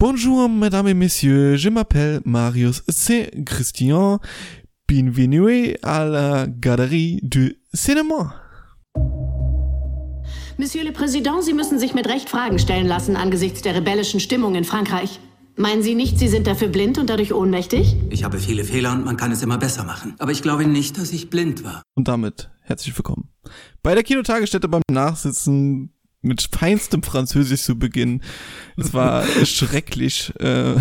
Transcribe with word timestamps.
Bonjour, 0.00 0.48
mesdames 0.48 0.88
et 0.88 0.94
messieurs, 0.94 1.56
je 1.56 1.68
m'appelle 1.68 2.22
Marius 2.24 2.82
C. 2.88 3.30
Christian. 3.44 4.18
Bienvenue 4.88 5.76
à 5.82 6.06
la 6.06 6.46
Galerie 6.46 7.20
du 7.22 7.58
Cinéma. 7.74 8.32
Monsieur 10.58 10.84
le 10.84 10.92
Président, 10.92 11.42
Sie 11.42 11.52
müssen 11.52 11.78
sich 11.78 11.92
mit 11.92 12.08
Recht 12.08 12.30
Fragen 12.30 12.58
stellen 12.58 12.86
lassen 12.86 13.14
angesichts 13.14 13.60
der 13.60 13.74
rebellischen 13.74 14.20
Stimmung 14.20 14.54
in 14.54 14.64
Frankreich. 14.64 15.20
Meinen 15.56 15.82
Sie 15.82 15.94
nicht, 15.94 16.18
Sie 16.18 16.28
sind 16.28 16.46
dafür 16.46 16.68
blind 16.68 16.96
und 16.96 17.10
dadurch 17.10 17.34
ohnmächtig? 17.34 17.94
Ich 18.08 18.24
habe 18.24 18.38
viele 18.38 18.64
Fehler 18.64 18.92
und 18.92 19.04
man 19.04 19.18
kann 19.18 19.32
es 19.32 19.42
immer 19.42 19.58
besser 19.58 19.84
machen. 19.84 20.14
Aber 20.18 20.32
ich 20.32 20.40
glaube 20.40 20.66
nicht, 20.66 20.96
dass 20.96 21.12
ich 21.12 21.28
blind 21.28 21.62
war. 21.62 21.82
Und 21.94 22.08
damit 22.08 22.48
herzlich 22.62 22.96
willkommen. 22.96 23.28
Bei 23.82 23.94
der 23.94 24.02
Kinotagesstätte 24.02 24.66
beim 24.66 24.80
Nachsitzen 24.90 25.92
mit 26.22 26.42
feinstem 26.52 27.02
Französisch 27.02 27.62
zu 27.62 27.78
beginnen. 27.78 28.22
Es 28.76 28.92
war 28.92 29.24
schrecklich. 29.44 30.32
Äh, 30.38 30.74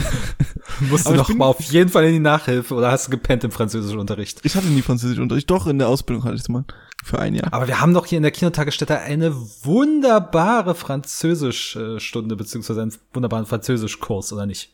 Musst 0.89 1.07
du 1.07 1.14
doch 1.14 1.29
mal 1.29 1.46
auf 1.46 1.62
jeden 1.62 1.89
Fall 1.89 2.06
in 2.06 2.14
die 2.14 2.20
Nachhilfe 2.20 2.74
oder 2.75 2.92
hast 2.92 3.07
du 3.07 3.12
gepennt 3.12 3.43
im 3.43 3.52
Französischunterricht? 3.52 4.42
Ich 4.43 4.56
hatte 4.56 4.68
nie 4.68 4.82
Französischunterricht. 4.82 5.50
Doch, 5.50 5.68
in 5.68 5.79
der 5.79 5.88
Ausbildung 5.88 6.25
hatte 6.25 6.36
ich 6.36 6.42
es 6.42 6.50
mal. 6.50 6.65
Für 7.02 7.20
ein 7.20 7.34
Jahr. 7.34 7.54
Aber 7.54 7.68
wir 7.68 7.79
haben 7.79 7.93
doch 7.93 8.06
hier 8.06 8.18
in 8.18 8.24
der 8.24 8.32
Kinotagesstätte 8.32 9.00
eine 9.00 9.34
wunderbare 9.34 10.75
Französischstunde, 10.75 12.36
beziehungsweise 12.36 12.82
einen 12.82 12.93
wunderbaren 13.14 13.46
Französischkurs, 13.46 14.34
oder 14.34 14.46
nicht? 14.46 14.74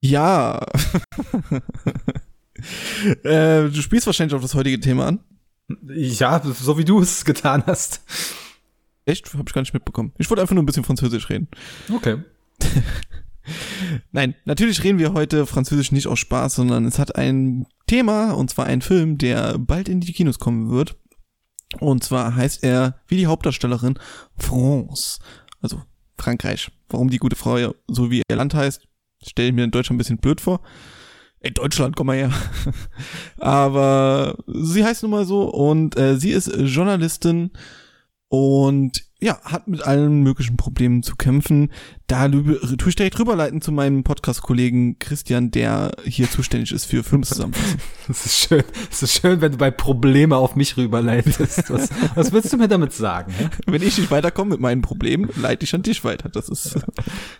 Ja. 0.00 0.58
äh, 3.22 3.68
du 3.68 3.82
spielst 3.82 4.06
wahrscheinlich 4.06 4.34
auf 4.34 4.40
das 4.40 4.54
heutige 4.54 4.80
Thema 4.80 5.06
an. 5.08 5.20
Ja, 5.86 6.40
so 6.42 6.78
wie 6.78 6.84
du 6.84 7.00
es 7.00 7.26
getan 7.26 7.62
hast. 7.66 8.00
Echt? 9.04 9.32
Hab 9.34 9.48
ich 9.48 9.54
gar 9.54 9.62
nicht 9.62 9.74
mitbekommen. 9.74 10.12
Ich 10.18 10.30
wollte 10.30 10.42
einfach 10.42 10.54
nur 10.54 10.62
ein 10.62 10.66
bisschen 10.66 10.84
Französisch 10.84 11.28
reden. 11.28 11.48
Okay. 11.92 12.18
Nein, 14.12 14.34
natürlich 14.44 14.82
reden 14.84 14.98
wir 14.98 15.12
heute 15.12 15.46
Französisch 15.46 15.90
nicht 15.90 16.06
aus 16.06 16.20
Spaß, 16.20 16.54
sondern 16.54 16.84
es 16.84 16.98
hat 16.98 17.16
ein 17.16 17.66
Thema, 17.86 18.32
und 18.32 18.50
zwar 18.50 18.66
ein 18.66 18.80
Film, 18.80 19.18
der 19.18 19.58
bald 19.58 19.88
in 19.88 20.00
die 20.00 20.12
Kinos 20.12 20.38
kommen 20.38 20.70
wird. 20.70 20.96
Und 21.80 22.04
zwar 22.04 22.36
heißt 22.36 22.62
er, 22.62 23.00
wie 23.08 23.16
die 23.16 23.26
Hauptdarstellerin, 23.26 23.98
France. 24.36 25.18
Also 25.60 25.82
Frankreich. 26.18 26.70
Warum 26.88 27.10
die 27.10 27.18
gute 27.18 27.36
Frau 27.36 27.74
so 27.88 28.10
wie 28.10 28.22
ihr 28.28 28.36
Land 28.36 28.54
heißt, 28.54 28.86
stelle 29.24 29.48
ich 29.48 29.54
mir 29.54 29.64
in 29.64 29.70
Deutschland 29.70 29.96
ein 29.96 29.98
bisschen 29.98 30.18
blöd 30.18 30.40
vor. 30.40 30.60
In 31.40 31.54
Deutschland, 31.54 31.96
komm 31.96 32.08
mal 32.08 32.16
her. 32.16 32.32
Aber 33.38 34.36
sie 34.46 34.84
heißt 34.84 35.02
nun 35.02 35.10
mal 35.10 35.24
so 35.24 35.50
und 35.50 35.96
äh, 35.98 36.16
sie 36.16 36.30
ist 36.30 36.46
Journalistin 36.56 37.50
und 38.32 39.04
ja, 39.20 39.38
hat 39.44 39.68
mit 39.68 39.82
allen 39.82 40.22
möglichen 40.22 40.56
Problemen 40.56 41.02
zu 41.02 41.16
kämpfen. 41.16 41.70
Da 42.06 42.30
tue 42.30 42.88
ich 42.88 42.96
direkt 42.96 43.18
rüberleiten 43.18 43.60
zu 43.60 43.72
meinem 43.72 44.04
Podcast-Kollegen 44.04 44.98
Christian, 44.98 45.50
der 45.50 45.92
hier 46.04 46.30
zuständig 46.30 46.72
ist 46.72 46.86
für 46.86 47.04
Filmzusammenfassung. 47.04 47.78
Das 48.08 48.24
ist 48.24 48.38
schön. 48.38 48.64
Das 48.88 49.02
ist 49.02 49.20
schön, 49.20 49.42
wenn 49.42 49.52
du 49.52 49.58
bei 49.58 49.70
Probleme 49.70 50.36
auf 50.36 50.56
mich 50.56 50.78
rüberleitest. 50.78 51.70
Was, 51.70 51.90
was 52.14 52.32
willst 52.32 52.54
du 52.54 52.56
mir 52.56 52.68
damit 52.68 52.94
sagen? 52.94 53.32
Hä? 53.36 53.50
Wenn 53.66 53.82
ich 53.82 53.96
nicht 53.98 54.10
weiterkomme 54.10 54.52
mit 54.52 54.60
meinen 54.60 54.82
Problemen, 54.82 55.28
leite 55.36 55.64
ich 55.64 55.74
an 55.74 55.82
dich 55.82 56.02
weiter. 56.02 56.28
Das 56.28 56.48
ist. 56.48 56.74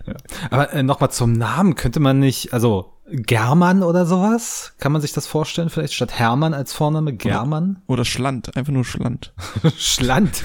Ja. 0.06 0.14
Aber 0.50 0.72
äh, 0.72 0.82
nochmal 0.82 1.10
zum 1.10 1.32
Namen. 1.32 1.74
Könnte 1.74 1.98
man 2.00 2.20
nicht, 2.20 2.52
also 2.52 2.92
German 3.12 3.82
oder 3.82 4.06
sowas? 4.06 4.72
Kann 4.78 4.92
man 4.92 5.00
sich 5.00 5.12
das 5.12 5.26
vorstellen? 5.26 5.68
Vielleicht 5.68 5.94
statt 5.94 6.18
Hermann 6.18 6.54
als 6.54 6.72
Vorname 6.72 7.12
German? 7.12 7.82
Oder, 7.86 7.94
oder 7.94 8.04
Schland, 8.04 8.56
einfach 8.56 8.72
nur 8.72 8.84
Schland. 8.84 9.32
Schland. 9.76 10.44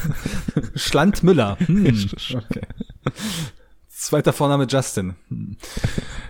Schland 0.76 1.24
Müller. 1.24 1.58
Hm. 1.68 2.10
Okay. 2.34 2.62
Zweiter 3.88 4.32
Vorname 4.32 4.68
Justin. 4.70 5.16
Hm. 5.30 5.58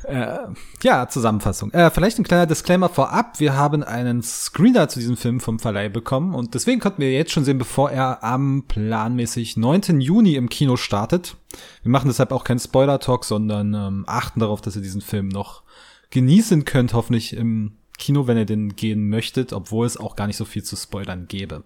Äh, 0.04 0.38
ja, 0.84 1.08
Zusammenfassung. 1.10 1.72
Äh, 1.72 1.92
vielleicht 1.92 2.18
ein 2.18 2.24
kleiner 2.24 2.46
Disclaimer 2.46 2.88
vorab. 2.88 3.40
Wir 3.40 3.56
haben 3.56 3.84
einen 3.84 4.24
Screener 4.24 4.88
zu 4.88 5.00
diesem 5.00 5.18
Film 5.18 5.40
vom 5.40 5.60
Verleih 5.60 5.90
bekommen 5.90 6.34
und 6.34 6.54
deswegen 6.54 6.80
konnten 6.80 7.02
wir 7.02 7.12
jetzt 7.12 7.32
schon 7.32 7.44
sehen, 7.44 7.58
bevor 7.58 7.92
er 7.92 8.24
am 8.24 8.64
planmäßig 8.68 9.58
9. 9.58 10.00
Juni 10.00 10.36
im 10.36 10.50
Kino 10.50 10.78
startet. 10.78 11.36
Wir 11.84 11.92
machen 11.92 12.08
deshalb 12.08 12.32
auch 12.32 12.44
keinen 12.44 12.60
Spoiler-Talk, 12.60 13.26
sondern 13.26 13.74
ähm, 13.74 14.06
achten 14.08 14.40
darauf, 14.40 14.62
dass 14.62 14.76
ihr 14.76 14.82
diesen 14.82 15.02
Film 15.02 15.28
noch 15.28 15.64
genießen 16.10 16.66
könnt, 16.66 16.94
hoffentlich 16.94 17.36
im 17.36 17.78
Kino, 17.98 18.28
wenn 18.28 18.38
ihr 18.38 18.46
den 18.46 18.76
gehen 18.76 19.10
möchtet, 19.10 19.54
obwohl 19.54 19.86
es 19.86 19.98
auch 19.98 20.16
gar 20.16 20.28
nicht 20.28 20.38
so 20.38 20.46
viel 20.46 20.64
zu 20.64 20.76
spoilern 20.76 21.28
gäbe. 21.28 21.64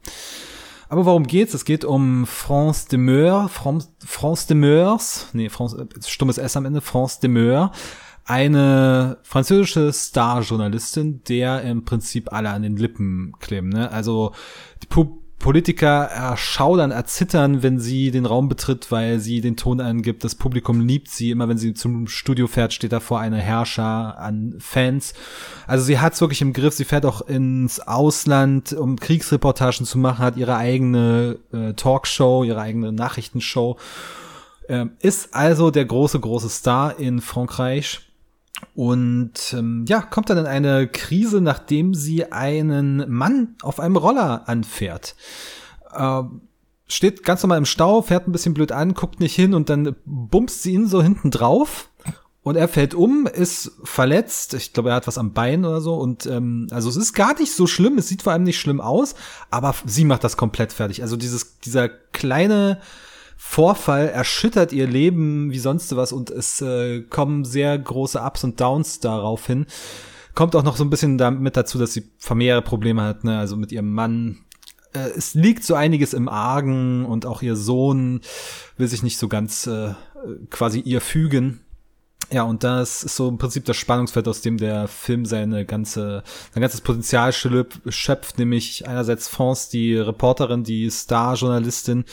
Aber 0.89 1.05
worum 1.05 1.25
geht's? 1.25 1.53
Es 1.53 1.63
geht 1.63 1.85
um 1.85 2.25
France 2.25 2.89
de 2.89 2.97
Meur, 2.97 3.47
France, 3.47 3.89
France 4.05 4.47
de 4.47 4.57
Meurs, 4.57 5.29
nee, 5.33 5.49
France, 5.49 5.87
stummes 6.05 6.37
S 6.37 6.57
am 6.57 6.65
Ende, 6.65 6.81
France 6.81 7.19
de 7.21 7.29
Meur, 7.29 7.71
eine 8.25 9.17
französische 9.23 9.91
Star-Journalistin, 9.93 11.21
der 11.27 11.61
im 11.63 11.85
Prinzip 11.85 12.33
alle 12.33 12.49
an 12.49 12.63
den 12.63 12.77
Lippen 12.77 13.33
klemmen. 13.39 13.71
Ne? 13.71 13.91
Also 13.91 14.33
die 14.83 14.87
Pub 14.87 15.20
Politiker 15.41 16.05
erschaudern, 16.05 16.91
erzittern, 16.91 17.63
wenn 17.63 17.79
sie 17.79 18.11
den 18.11 18.25
Raum 18.25 18.47
betritt, 18.47 18.91
weil 18.91 19.19
sie 19.19 19.41
den 19.41 19.57
Ton 19.57 19.81
angibt. 19.81 20.23
Das 20.23 20.35
Publikum 20.35 20.79
liebt 20.79 21.09
sie. 21.09 21.31
Immer 21.31 21.49
wenn 21.49 21.57
sie 21.57 21.73
zum 21.73 22.07
Studio 22.07 22.47
fährt, 22.47 22.73
steht 22.73 22.91
da 22.91 22.99
vor 22.99 23.19
eine 23.19 23.37
Herrscher 23.37 24.17
an 24.19 24.55
Fans. 24.59 25.13
Also 25.67 25.83
sie 25.83 25.99
hat's 25.99 26.21
wirklich 26.21 26.41
im 26.41 26.53
Griff. 26.53 26.75
Sie 26.75 26.85
fährt 26.85 27.05
auch 27.05 27.21
ins 27.21 27.79
Ausland, 27.79 28.71
um 28.73 28.97
Kriegsreportagen 28.97 29.85
zu 29.85 29.97
machen, 29.97 30.19
hat 30.19 30.37
ihre 30.37 30.55
eigene 30.55 31.39
äh, 31.51 31.73
Talkshow, 31.73 32.43
ihre 32.43 32.61
eigene 32.61 32.91
Nachrichtenshow. 32.91 33.77
Ähm, 34.69 34.91
ist 34.99 35.33
also 35.33 35.71
der 35.71 35.85
große, 35.85 36.19
große 36.19 36.49
Star 36.49 36.99
in 36.99 37.19
Frankreich 37.19 38.10
und 38.75 39.53
ähm, 39.53 39.85
ja, 39.87 40.01
kommt 40.01 40.29
dann 40.29 40.37
in 40.37 40.45
eine 40.45 40.87
Krise, 40.87 41.41
nachdem 41.41 41.93
sie 41.93 42.31
einen 42.31 43.09
Mann 43.09 43.55
auf 43.61 43.79
einem 43.79 43.95
Roller 43.95 44.47
anfährt. 44.47 45.15
Äh, 45.93 46.23
steht 46.87 47.23
ganz 47.23 47.43
normal 47.43 47.57
im 47.57 47.65
Stau, 47.65 48.01
fährt 48.01 48.27
ein 48.27 48.31
bisschen 48.31 48.53
blöd 48.53 48.71
an, 48.71 48.93
guckt 48.93 49.19
nicht 49.19 49.35
hin 49.35 49.53
und 49.53 49.69
dann 49.69 49.95
bumst 50.05 50.63
sie 50.63 50.73
ihn 50.73 50.87
so 50.87 51.01
hinten 51.01 51.31
drauf. 51.31 51.89
Und 52.43 52.55
er 52.55 52.67
fällt 52.67 52.95
um, 52.95 53.27
ist 53.27 53.71
verletzt. 53.83 54.55
Ich 54.55 54.73
glaube, 54.73 54.89
er 54.89 54.95
hat 54.95 55.05
was 55.05 55.19
am 55.19 55.31
Bein 55.31 55.63
oder 55.63 55.79
so. 55.79 55.93
Und 55.93 56.25
ähm, 56.25 56.67
also 56.71 56.89
es 56.89 56.95
ist 56.95 57.13
gar 57.13 57.37
nicht 57.39 57.53
so 57.53 57.67
schlimm. 57.67 57.99
Es 57.99 58.07
sieht 58.07 58.23
vor 58.23 58.33
allem 58.33 58.43
nicht 58.43 58.59
schlimm 58.59 58.81
aus, 58.81 59.13
aber 59.51 59.75
sie 59.85 60.05
macht 60.05 60.23
das 60.23 60.37
komplett 60.37 60.73
fertig. 60.73 61.03
Also 61.03 61.17
dieses 61.17 61.59
dieser 61.59 61.87
kleine 61.87 62.81
Vorfall 63.43 64.07
erschüttert 64.07 64.71
ihr 64.71 64.87
Leben 64.87 65.51
wie 65.51 65.57
sonst 65.57 65.93
was 65.95 66.13
und 66.13 66.29
es 66.29 66.61
äh, 66.61 67.01
kommen 67.01 67.43
sehr 67.43 67.77
große 67.77 68.21
Ups 68.21 68.45
und 68.45 68.61
Downs 68.61 68.99
darauf 68.99 69.45
hin. 69.45 69.65
Kommt 70.35 70.55
auch 70.55 70.63
noch 70.63 70.77
so 70.77 70.85
ein 70.85 70.89
bisschen 70.91 71.17
damit 71.17 71.57
dazu, 71.57 71.77
dass 71.77 71.91
sie 71.91 72.09
familiäre 72.17 72.61
Probleme 72.61 73.01
hat, 73.01 73.25
ne? 73.25 73.39
also 73.39 73.57
mit 73.57 73.73
ihrem 73.73 73.91
Mann. 73.91 74.45
Äh, 74.93 75.09
es 75.17 75.33
liegt 75.33 75.65
so 75.65 75.73
einiges 75.73 76.13
im 76.13 76.29
Argen 76.29 77.03
und 77.03 77.25
auch 77.25 77.41
ihr 77.41 77.55
Sohn 77.57 78.21
will 78.77 78.87
sich 78.87 79.03
nicht 79.03 79.17
so 79.17 79.27
ganz 79.27 79.67
äh, 79.67 79.95
quasi 80.49 80.79
ihr 80.79 81.01
fügen. 81.01 81.61
Ja, 82.31 82.43
und 82.43 82.63
das 82.63 83.03
ist 83.03 83.17
so 83.17 83.27
im 83.27 83.39
Prinzip 83.39 83.65
das 83.65 83.75
Spannungsfeld, 83.75 84.27
aus 84.29 84.41
dem 84.41 84.57
der 84.57 84.87
Film 84.87 85.25
seine 85.25 85.65
ganze, 85.65 86.23
sein 86.53 86.61
ganzes 86.61 86.81
Potenzial 86.81 87.33
schöpft, 87.33 88.37
nämlich 88.37 88.87
einerseits 88.87 89.27
France, 89.27 89.69
die 89.71 89.95
Reporterin, 89.97 90.63
die 90.63 90.89
Star-Journalistin, 90.89 92.05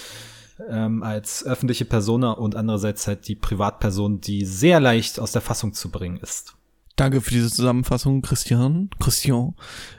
ähm, 0.69 1.03
als 1.03 1.45
öffentliche 1.45 1.85
Persona 1.85 2.33
und 2.33 2.57
andererseits 2.57 3.07
halt 3.07 3.29
die 3.29 3.37
Privatperson, 3.37 4.21
die 4.21 4.45
sehr 4.45 4.81
leicht 4.81 5.21
aus 5.21 5.33
der 5.33 5.43
Fassung 5.43 5.73
zu 5.75 5.91
bringen 5.91 6.19
ist. 6.19 6.55
Danke 6.97 7.21
für 7.21 7.31
diese 7.31 7.51
Zusammenfassung, 7.51 8.23
Christian. 8.23 8.91
Christian, 8.99 9.55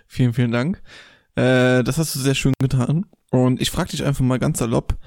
vielen, 0.05 0.33
vielen 0.33 0.51
Dank. 0.51 0.81
Äh, 1.35 1.83
das 1.83 1.97
hast 1.97 2.15
du 2.15 2.19
sehr 2.19 2.35
schön 2.35 2.53
getan. 2.59 3.05
Und 3.31 3.61
ich 3.61 3.71
frage 3.71 3.91
dich 3.91 4.03
einfach 4.03 4.23
mal 4.23 4.39
ganz 4.39 4.59
salopp, 4.59 4.97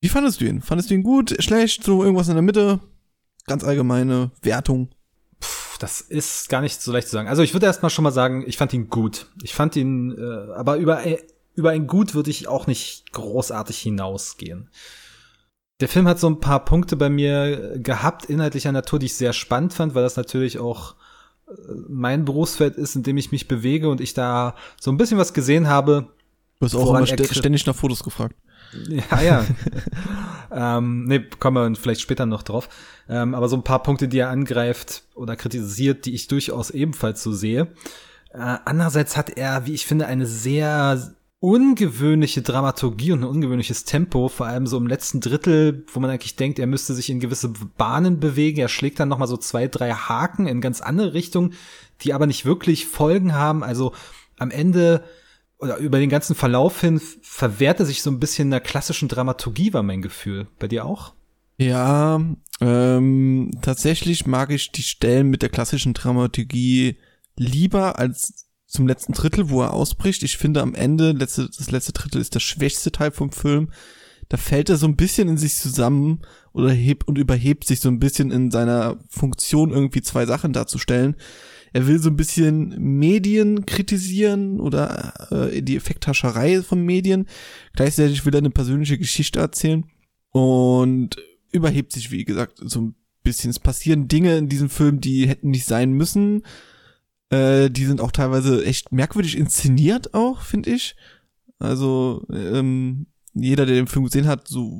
wie 0.00 0.08
fandest 0.08 0.40
du 0.40 0.46
ihn? 0.46 0.62
Fandest 0.62 0.90
du 0.90 0.94
ihn 0.94 1.02
gut, 1.02 1.36
schlecht, 1.40 1.84
so 1.84 2.02
irgendwas 2.02 2.28
in 2.28 2.34
der 2.34 2.42
Mitte? 2.42 2.80
Ganz 3.46 3.62
allgemeine 3.64 4.30
Wertung. 4.42 4.88
Puh, 5.38 5.76
das 5.78 6.00
ist 6.00 6.48
gar 6.48 6.62
nicht 6.62 6.80
so 6.80 6.90
leicht 6.90 7.08
zu 7.08 7.12
sagen. 7.12 7.28
Also 7.28 7.42
ich 7.42 7.52
würde 7.52 7.66
erstmal 7.66 7.90
schon 7.90 8.02
mal 8.02 8.10
sagen, 8.10 8.42
ich 8.46 8.56
fand 8.56 8.72
ihn 8.72 8.88
gut. 8.88 9.26
Ich 9.42 9.54
fand 9.54 9.76
ihn, 9.76 10.16
äh, 10.16 10.52
aber 10.54 10.76
über 10.76 11.02
über 11.60 11.70
ein 11.70 11.86
Gut 11.86 12.14
würde 12.14 12.30
ich 12.30 12.48
auch 12.48 12.66
nicht 12.66 13.12
großartig 13.12 13.78
hinausgehen. 13.78 14.70
Der 15.80 15.88
Film 15.88 16.08
hat 16.08 16.18
so 16.18 16.28
ein 16.28 16.40
paar 16.40 16.64
Punkte 16.64 16.96
bei 16.96 17.08
mir 17.08 17.78
gehabt, 17.78 18.24
inhaltlicher 18.24 18.72
Natur, 18.72 18.98
die 18.98 19.06
ich 19.06 19.14
sehr 19.14 19.32
spannend 19.32 19.72
fand, 19.72 19.94
weil 19.94 20.02
das 20.02 20.16
natürlich 20.16 20.58
auch 20.58 20.94
äh, 21.48 21.52
mein 21.88 22.24
Berufsfeld 22.24 22.76
ist, 22.76 22.96
in 22.96 23.02
dem 23.02 23.16
ich 23.16 23.30
mich 23.30 23.46
bewege 23.46 23.88
und 23.88 24.00
ich 24.00 24.14
da 24.14 24.56
so 24.80 24.90
ein 24.90 24.96
bisschen 24.96 25.18
was 25.18 25.32
gesehen 25.32 25.68
habe. 25.68 26.08
Du 26.58 26.66
hast 26.66 26.74
auch 26.74 26.94
immer 26.94 27.06
ständig 27.06 27.66
nach 27.66 27.74
Fotos 27.74 28.02
gefragt. 28.02 28.34
Ja, 28.88 29.20
ja. 29.20 29.46
ähm, 30.78 31.04
nee, 31.04 31.20
kommen 31.38 31.72
wir 31.72 31.80
vielleicht 31.80 32.00
später 32.00 32.26
noch 32.26 32.42
drauf. 32.42 32.68
Ähm, 33.08 33.34
aber 33.34 33.48
so 33.48 33.56
ein 33.56 33.64
paar 33.64 33.82
Punkte, 33.82 34.08
die 34.08 34.18
er 34.18 34.30
angreift 34.30 35.04
oder 35.14 35.36
kritisiert, 35.36 36.04
die 36.06 36.14
ich 36.14 36.28
durchaus 36.28 36.70
ebenfalls 36.70 37.22
so 37.22 37.32
sehe. 37.32 37.68
Äh, 38.32 38.58
andererseits 38.64 39.16
hat 39.16 39.30
er, 39.30 39.66
wie 39.66 39.74
ich 39.74 39.86
finde, 39.86 40.06
eine 40.06 40.26
sehr 40.26 41.14
ungewöhnliche 41.40 42.42
Dramaturgie 42.42 43.12
und 43.12 43.20
ein 43.20 43.28
ungewöhnliches 43.28 43.84
Tempo, 43.84 44.28
vor 44.28 44.46
allem 44.46 44.66
so 44.66 44.76
im 44.76 44.86
letzten 44.86 45.20
Drittel, 45.20 45.84
wo 45.92 45.98
man 45.98 46.10
eigentlich 46.10 46.36
denkt, 46.36 46.58
er 46.58 46.66
müsste 46.66 46.94
sich 46.94 47.08
in 47.08 47.18
gewisse 47.18 47.48
Bahnen 47.48 48.20
bewegen. 48.20 48.60
Er 48.60 48.68
schlägt 48.68 49.00
dann 49.00 49.08
nochmal 49.08 49.28
so 49.28 49.38
zwei, 49.38 49.66
drei 49.66 49.92
Haken 49.92 50.46
in 50.46 50.60
ganz 50.60 50.82
andere 50.82 51.14
Richtungen, 51.14 51.54
die 52.02 52.12
aber 52.12 52.26
nicht 52.26 52.44
wirklich 52.44 52.86
Folgen 52.86 53.34
haben. 53.34 53.64
Also 53.64 53.94
am 54.38 54.50
Ende 54.50 55.02
oder 55.58 55.78
über 55.78 55.98
den 55.98 56.10
ganzen 56.10 56.34
Verlauf 56.34 56.80
hin 56.80 57.00
verwehrt 57.22 57.80
er 57.80 57.86
sich 57.86 58.02
so 58.02 58.10
ein 58.10 58.20
bisschen 58.20 58.48
in 58.48 58.52
der 58.52 58.60
klassischen 58.60 59.08
Dramaturgie, 59.08 59.72
war 59.72 59.82
mein 59.82 60.02
Gefühl. 60.02 60.46
Bei 60.58 60.68
dir 60.68 60.84
auch? 60.84 61.14
Ja, 61.58 62.20
ähm, 62.60 63.50
tatsächlich 63.60 64.26
mag 64.26 64.50
ich 64.50 64.72
die 64.72 64.82
Stellen 64.82 65.28
mit 65.28 65.42
der 65.42 65.50
klassischen 65.50 65.92
Dramaturgie 65.94 66.96
lieber 67.36 67.98
als 67.98 68.46
zum 68.70 68.86
letzten 68.86 69.12
Drittel, 69.12 69.50
wo 69.50 69.62
er 69.62 69.72
ausbricht. 69.72 70.22
Ich 70.22 70.38
finde 70.38 70.62
am 70.62 70.74
Ende, 70.74 71.10
letzte, 71.10 71.48
das 71.48 71.70
letzte 71.70 71.92
Drittel 71.92 72.20
ist 72.20 72.34
der 72.34 72.40
schwächste 72.40 72.92
Teil 72.92 73.10
vom 73.10 73.32
Film. 73.32 73.70
Da 74.28 74.36
fällt 74.36 74.70
er 74.70 74.76
so 74.76 74.86
ein 74.86 74.94
bisschen 74.94 75.28
in 75.28 75.36
sich 75.36 75.56
zusammen 75.56 76.20
oder 76.52 76.70
hebt 76.70 77.08
und 77.08 77.18
überhebt 77.18 77.66
sich 77.66 77.80
so 77.80 77.88
ein 77.88 77.98
bisschen 77.98 78.30
in 78.30 78.52
seiner 78.52 78.98
Funktion, 79.08 79.70
irgendwie 79.70 80.02
zwei 80.02 80.24
Sachen 80.24 80.52
darzustellen. 80.52 81.16
Er 81.72 81.88
will 81.88 81.98
so 81.98 82.10
ein 82.10 82.16
bisschen 82.16 82.76
Medien 82.78 83.66
kritisieren 83.66 84.60
oder 84.60 85.14
äh, 85.32 85.62
die 85.62 85.76
Effekthascherei 85.76 86.62
von 86.62 86.80
Medien. 86.80 87.26
Gleichzeitig 87.74 88.24
will 88.24 88.34
er 88.34 88.38
eine 88.38 88.50
persönliche 88.50 88.98
Geschichte 88.98 89.40
erzählen 89.40 89.84
und 90.30 91.16
überhebt 91.50 91.92
sich, 91.92 92.12
wie 92.12 92.24
gesagt, 92.24 92.60
so 92.62 92.80
ein 92.80 92.94
bisschen. 93.24 93.50
Es 93.50 93.58
passieren 93.58 94.06
Dinge 94.06 94.38
in 94.38 94.48
diesem 94.48 94.70
Film, 94.70 95.00
die 95.00 95.28
hätten 95.28 95.50
nicht 95.50 95.66
sein 95.66 95.92
müssen 95.92 96.44
äh, 97.30 97.70
die 97.70 97.86
sind 97.86 98.00
auch 98.00 98.12
teilweise 98.12 98.64
echt 98.64 98.92
merkwürdig 98.92 99.36
inszeniert 99.36 100.14
auch, 100.14 100.42
finde 100.42 100.70
ich. 100.70 100.96
Also 101.58 102.26
ähm, 102.32 103.06
jeder, 103.34 103.66
der 103.66 103.76
den 103.76 103.86
Film 103.86 104.04
gesehen 104.04 104.26
hat, 104.26 104.48
so 104.48 104.70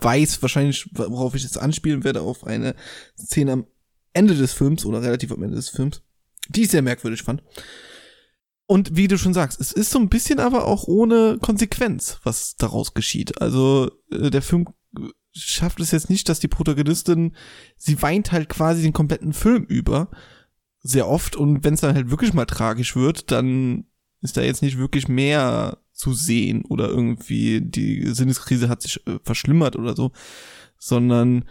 weiß 0.00 0.40
wahrscheinlich, 0.40 0.88
worauf 0.92 1.34
ich 1.34 1.42
jetzt 1.42 1.58
anspielen 1.58 2.04
werde, 2.04 2.22
auf 2.22 2.44
eine 2.44 2.74
Szene 3.18 3.52
am 3.52 3.66
Ende 4.12 4.34
des 4.34 4.52
Films 4.52 4.84
oder 4.84 5.02
relativ 5.02 5.30
am 5.32 5.42
Ende 5.42 5.56
des 5.56 5.68
Films, 5.68 6.02
die 6.48 6.62
ich 6.62 6.70
sehr 6.70 6.82
merkwürdig 6.82 7.22
fand. 7.22 7.42
Und 8.66 8.96
wie 8.96 9.08
du 9.08 9.16
schon 9.18 9.34
sagst, 9.34 9.60
es 9.60 9.72
ist 9.72 9.90
so 9.90 9.98
ein 9.98 10.08
bisschen 10.08 10.40
aber 10.40 10.66
auch 10.66 10.86
ohne 10.88 11.38
Konsequenz, 11.40 12.18
was 12.22 12.56
daraus 12.56 12.94
geschieht. 12.94 13.40
Also 13.40 13.90
äh, 14.10 14.30
der 14.30 14.42
Film 14.42 14.66
schafft 15.32 15.80
es 15.80 15.90
jetzt 15.90 16.10
nicht, 16.10 16.28
dass 16.28 16.40
die 16.40 16.48
Protagonistin, 16.48 17.34
sie 17.76 18.00
weint 18.02 18.32
halt 18.32 18.48
quasi 18.48 18.82
den 18.82 18.92
kompletten 18.92 19.32
Film 19.32 19.64
über 19.64 20.10
sehr 20.88 21.08
oft 21.08 21.36
und 21.36 21.64
wenn 21.64 21.74
es 21.74 21.80
dann 21.80 21.94
halt 21.94 22.10
wirklich 22.10 22.32
mal 22.32 22.46
tragisch 22.46 22.96
wird, 22.96 23.30
dann 23.30 23.84
ist 24.20 24.36
da 24.36 24.42
jetzt 24.42 24.62
nicht 24.62 24.78
wirklich 24.78 25.08
mehr 25.08 25.78
zu 25.92 26.12
sehen 26.14 26.64
oder 26.64 26.88
irgendwie 26.88 27.60
die 27.60 28.06
Sinneskrise 28.14 28.68
hat 28.68 28.82
sich 28.82 29.06
äh, 29.06 29.18
verschlimmert 29.22 29.76
oder 29.76 29.94
so, 29.94 30.12
sondern 30.78 31.44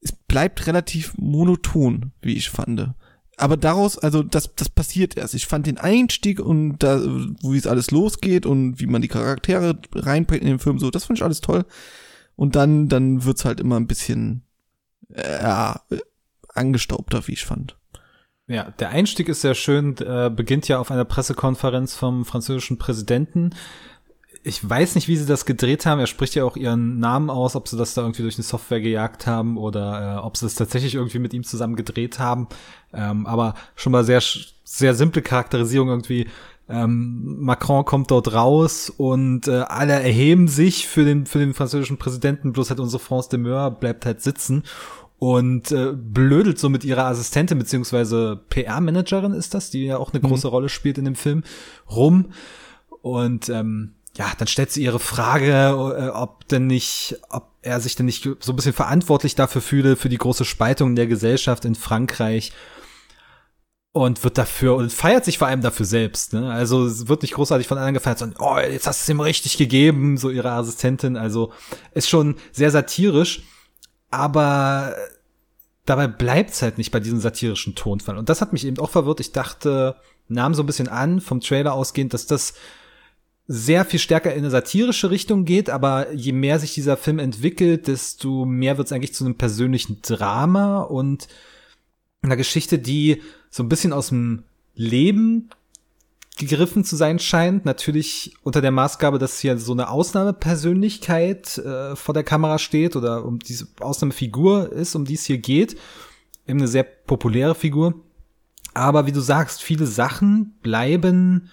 es 0.00 0.12
bleibt 0.12 0.66
relativ 0.66 1.14
monoton, 1.16 2.12
wie 2.20 2.34
ich 2.34 2.50
fand. 2.50 2.90
Aber 3.36 3.56
daraus, 3.56 3.98
also 3.98 4.22
das, 4.22 4.54
das 4.54 4.68
passiert 4.68 5.16
erst. 5.16 5.34
Ich 5.34 5.46
fand 5.46 5.66
den 5.66 5.78
Einstieg 5.78 6.38
und 6.38 6.78
da, 6.78 7.00
wie 7.02 7.56
es 7.56 7.66
alles 7.66 7.90
losgeht 7.90 8.46
und 8.46 8.80
wie 8.80 8.86
man 8.86 9.02
die 9.02 9.08
Charaktere 9.08 9.80
reinbringt 9.94 10.42
in 10.42 10.48
den 10.48 10.58
Film, 10.58 10.78
so, 10.78 10.90
das 10.90 11.06
fand 11.06 11.18
ich 11.18 11.24
alles 11.24 11.40
toll. 11.40 11.64
Und 12.36 12.54
dann, 12.54 12.88
dann 12.88 13.24
wird's 13.24 13.44
halt 13.44 13.60
immer 13.60 13.76
ein 13.80 13.86
bisschen, 13.86 14.42
äh, 15.08 15.74
angestaubter, 16.48 17.26
wie 17.26 17.32
ich 17.32 17.44
fand. 17.44 17.76
Ja, 18.46 18.70
der 18.78 18.90
Einstieg 18.90 19.28
ist 19.28 19.40
sehr 19.40 19.54
schön, 19.54 19.96
äh, 19.98 20.30
beginnt 20.34 20.68
ja 20.68 20.78
auf 20.78 20.90
einer 20.90 21.06
Pressekonferenz 21.06 21.94
vom 21.94 22.26
französischen 22.26 22.76
Präsidenten. 22.76 23.54
Ich 24.42 24.68
weiß 24.68 24.96
nicht, 24.96 25.08
wie 25.08 25.16
sie 25.16 25.24
das 25.24 25.46
gedreht 25.46 25.86
haben. 25.86 25.98
Er 25.98 26.06
spricht 26.06 26.34
ja 26.34 26.44
auch 26.44 26.56
ihren 26.56 26.98
Namen 26.98 27.30
aus, 27.30 27.56
ob 27.56 27.68
sie 27.68 27.78
das 27.78 27.94
da 27.94 28.02
irgendwie 28.02 28.20
durch 28.20 28.36
eine 28.36 28.42
Software 28.42 28.82
gejagt 28.82 29.26
haben 29.26 29.56
oder 29.56 30.16
äh, 30.16 30.18
ob 30.18 30.36
sie 30.36 30.44
das 30.44 30.56
tatsächlich 30.56 30.94
irgendwie 30.94 31.20
mit 31.20 31.32
ihm 31.32 31.44
zusammen 31.44 31.76
gedreht 31.76 32.18
haben. 32.18 32.48
Ähm, 32.92 33.26
aber 33.26 33.54
schon 33.76 33.92
mal 33.92 34.04
sehr, 34.04 34.22
sehr 34.64 34.94
simple 34.94 35.22
Charakterisierung 35.22 35.88
irgendwie. 35.88 36.28
Ähm, 36.68 37.40
Macron 37.40 37.86
kommt 37.86 38.10
dort 38.10 38.34
raus 38.34 38.90
und 38.90 39.48
äh, 39.48 39.60
alle 39.68 39.94
erheben 39.94 40.48
sich 40.48 40.86
für 40.86 41.06
den, 41.06 41.24
für 41.24 41.38
den 41.38 41.54
französischen 41.54 41.96
Präsidenten, 41.96 42.52
bloß 42.52 42.68
halt 42.68 42.80
unsere 42.80 43.02
France 43.02 43.30
de 43.30 43.38
Meur 43.38 43.70
bleibt 43.70 44.04
halt 44.04 44.20
sitzen 44.20 44.64
und 45.18 45.70
äh, 45.72 45.92
blödelt 45.92 46.58
so 46.58 46.68
mit 46.68 46.84
ihrer 46.84 47.06
Assistentin 47.06 47.58
beziehungsweise 47.58 48.40
PR-Managerin 48.50 49.32
ist 49.32 49.54
das, 49.54 49.70
die 49.70 49.84
ja 49.84 49.96
auch 49.96 50.12
eine 50.12 50.22
mhm. 50.22 50.28
große 50.28 50.48
Rolle 50.48 50.68
spielt 50.68 50.98
in 50.98 51.04
dem 51.04 51.14
Film, 51.14 51.44
rum. 51.90 52.32
Und 53.02 53.48
ähm, 53.48 53.94
ja, 54.16 54.32
dann 54.38 54.48
stellt 54.48 54.70
sie 54.70 54.82
ihre 54.82 54.98
Frage, 55.00 55.50
äh, 55.98 56.08
ob 56.08 56.46
denn 56.48 56.66
nicht, 56.66 57.16
ob 57.30 57.48
er 57.62 57.80
sich 57.80 57.96
denn 57.96 58.06
nicht 58.06 58.28
so 58.40 58.52
ein 58.52 58.56
bisschen 58.56 58.72
verantwortlich 58.72 59.34
dafür 59.34 59.62
fühle, 59.62 59.96
für 59.96 60.08
die 60.08 60.18
große 60.18 60.44
Spaltung 60.44 60.94
der 60.96 61.06
Gesellschaft 61.06 61.64
in 61.64 61.74
Frankreich. 61.74 62.52
Und 63.96 64.24
wird 64.24 64.38
dafür 64.38 64.74
und 64.74 64.92
feiert 64.92 65.24
sich 65.24 65.38
vor 65.38 65.46
allem 65.46 65.60
dafür 65.60 65.86
selbst. 65.86 66.32
Ne? 66.32 66.52
Also 66.52 66.84
es 66.84 67.06
wird 67.06 67.22
nicht 67.22 67.34
großartig 67.34 67.68
von 67.68 67.78
anderen 67.78 67.94
gefeiert, 67.94 68.18
sondern 68.18 68.42
oh, 68.42 68.58
jetzt 68.58 68.88
hast 68.88 69.00
du 69.00 69.02
es 69.04 69.08
ihm 69.08 69.20
richtig 69.20 69.56
gegeben, 69.56 70.16
so 70.16 70.30
ihre 70.30 70.50
Assistentin. 70.50 71.16
Also 71.16 71.52
ist 71.92 72.08
schon 72.08 72.34
sehr 72.50 72.72
satirisch 72.72 73.44
aber 74.14 74.94
dabei 75.84 76.06
bleibt's 76.06 76.62
halt 76.62 76.78
nicht 76.78 76.90
bei 76.90 77.00
diesem 77.00 77.20
satirischen 77.20 77.74
Tonfall. 77.74 78.16
Und 78.16 78.28
das 78.28 78.40
hat 78.40 78.52
mich 78.52 78.64
eben 78.64 78.78
auch 78.78 78.90
verwirrt. 78.90 79.20
Ich 79.20 79.32
dachte, 79.32 79.96
nahm 80.28 80.54
so 80.54 80.62
ein 80.62 80.66
bisschen 80.66 80.88
an, 80.88 81.20
vom 81.20 81.40
Trailer 81.40 81.74
ausgehend, 81.74 82.14
dass 82.14 82.26
das 82.26 82.54
sehr 83.46 83.84
viel 83.84 83.98
stärker 83.98 84.32
in 84.32 84.38
eine 84.38 84.50
satirische 84.50 85.10
Richtung 85.10 85.44
geht, 85.44 85.68
aber 85.68 86.12
je 86.12 86.32
mehr 86.32 86.58
sich 86.58 86.72
dieser 86.72 86.96
Film 86.96 87.18
entwickelt, 87.18 87.88
desto 87.88 88.46
mehr 88.46 88.78
wird's 88.78 88.92
eigentlich 88.92 89.14
zu 89.14 89.24
einem 89.24 89.36
persönlichen 89.36 90.00
Drama 90.00 90.80
und 90.80 91.28
einer 92.22 92.36
Geschichte, 92.36 92.78
die 92.78 93.20
so 93.50 93.62
ein 93.62 93.68
bisschen 93.68 93.92
aus 93.92 94.08
dem 94.08 94.44
Leben 94.74 95.50
gegriffen 96.36 96.84
zu 96.84 96.96
sein 96.96 97.18
scheint. 97.18 97.64
Natürlich 97.64 98.34
unter 98.42 98.60
der 98.60 98.70
Maßgabe, 98.70 99.18
dass 99.18 99.38
hier 99.38 99.58
so 99.58 99.72
eine 99.72 99.88
Ausnahmepersönlichkeit 99.88 101.58
äh, 101.58 101.96
vor 101.96 102.14
der 102.14 102.24
Kamera 102.24 102.58
steht 102.58 102.96
oder 102.96 103.24
um 103.24 103.38
diese 103.38 103.68
Ausnahmefigur 103.80 104.72
ist, 104.72 104.94
um 104.94 105.04
die 105.04 105.14
es 105.14 105.24
hier 105.24 105.38
geht. 105.38 105.76
Eben 106.46 106.58
eine 106.58 106.68
sehr 106.68 106.82
populäre 106.82 107.54
Figur. 107.54 107.94
Aber 108.74 109.06
wie 109.06 109.12
du 109.12 109.20
sagst, 109.20 109.62
viele 109.62 109.86
Sachen 109.86 110.54
bleiben 110.62 111.50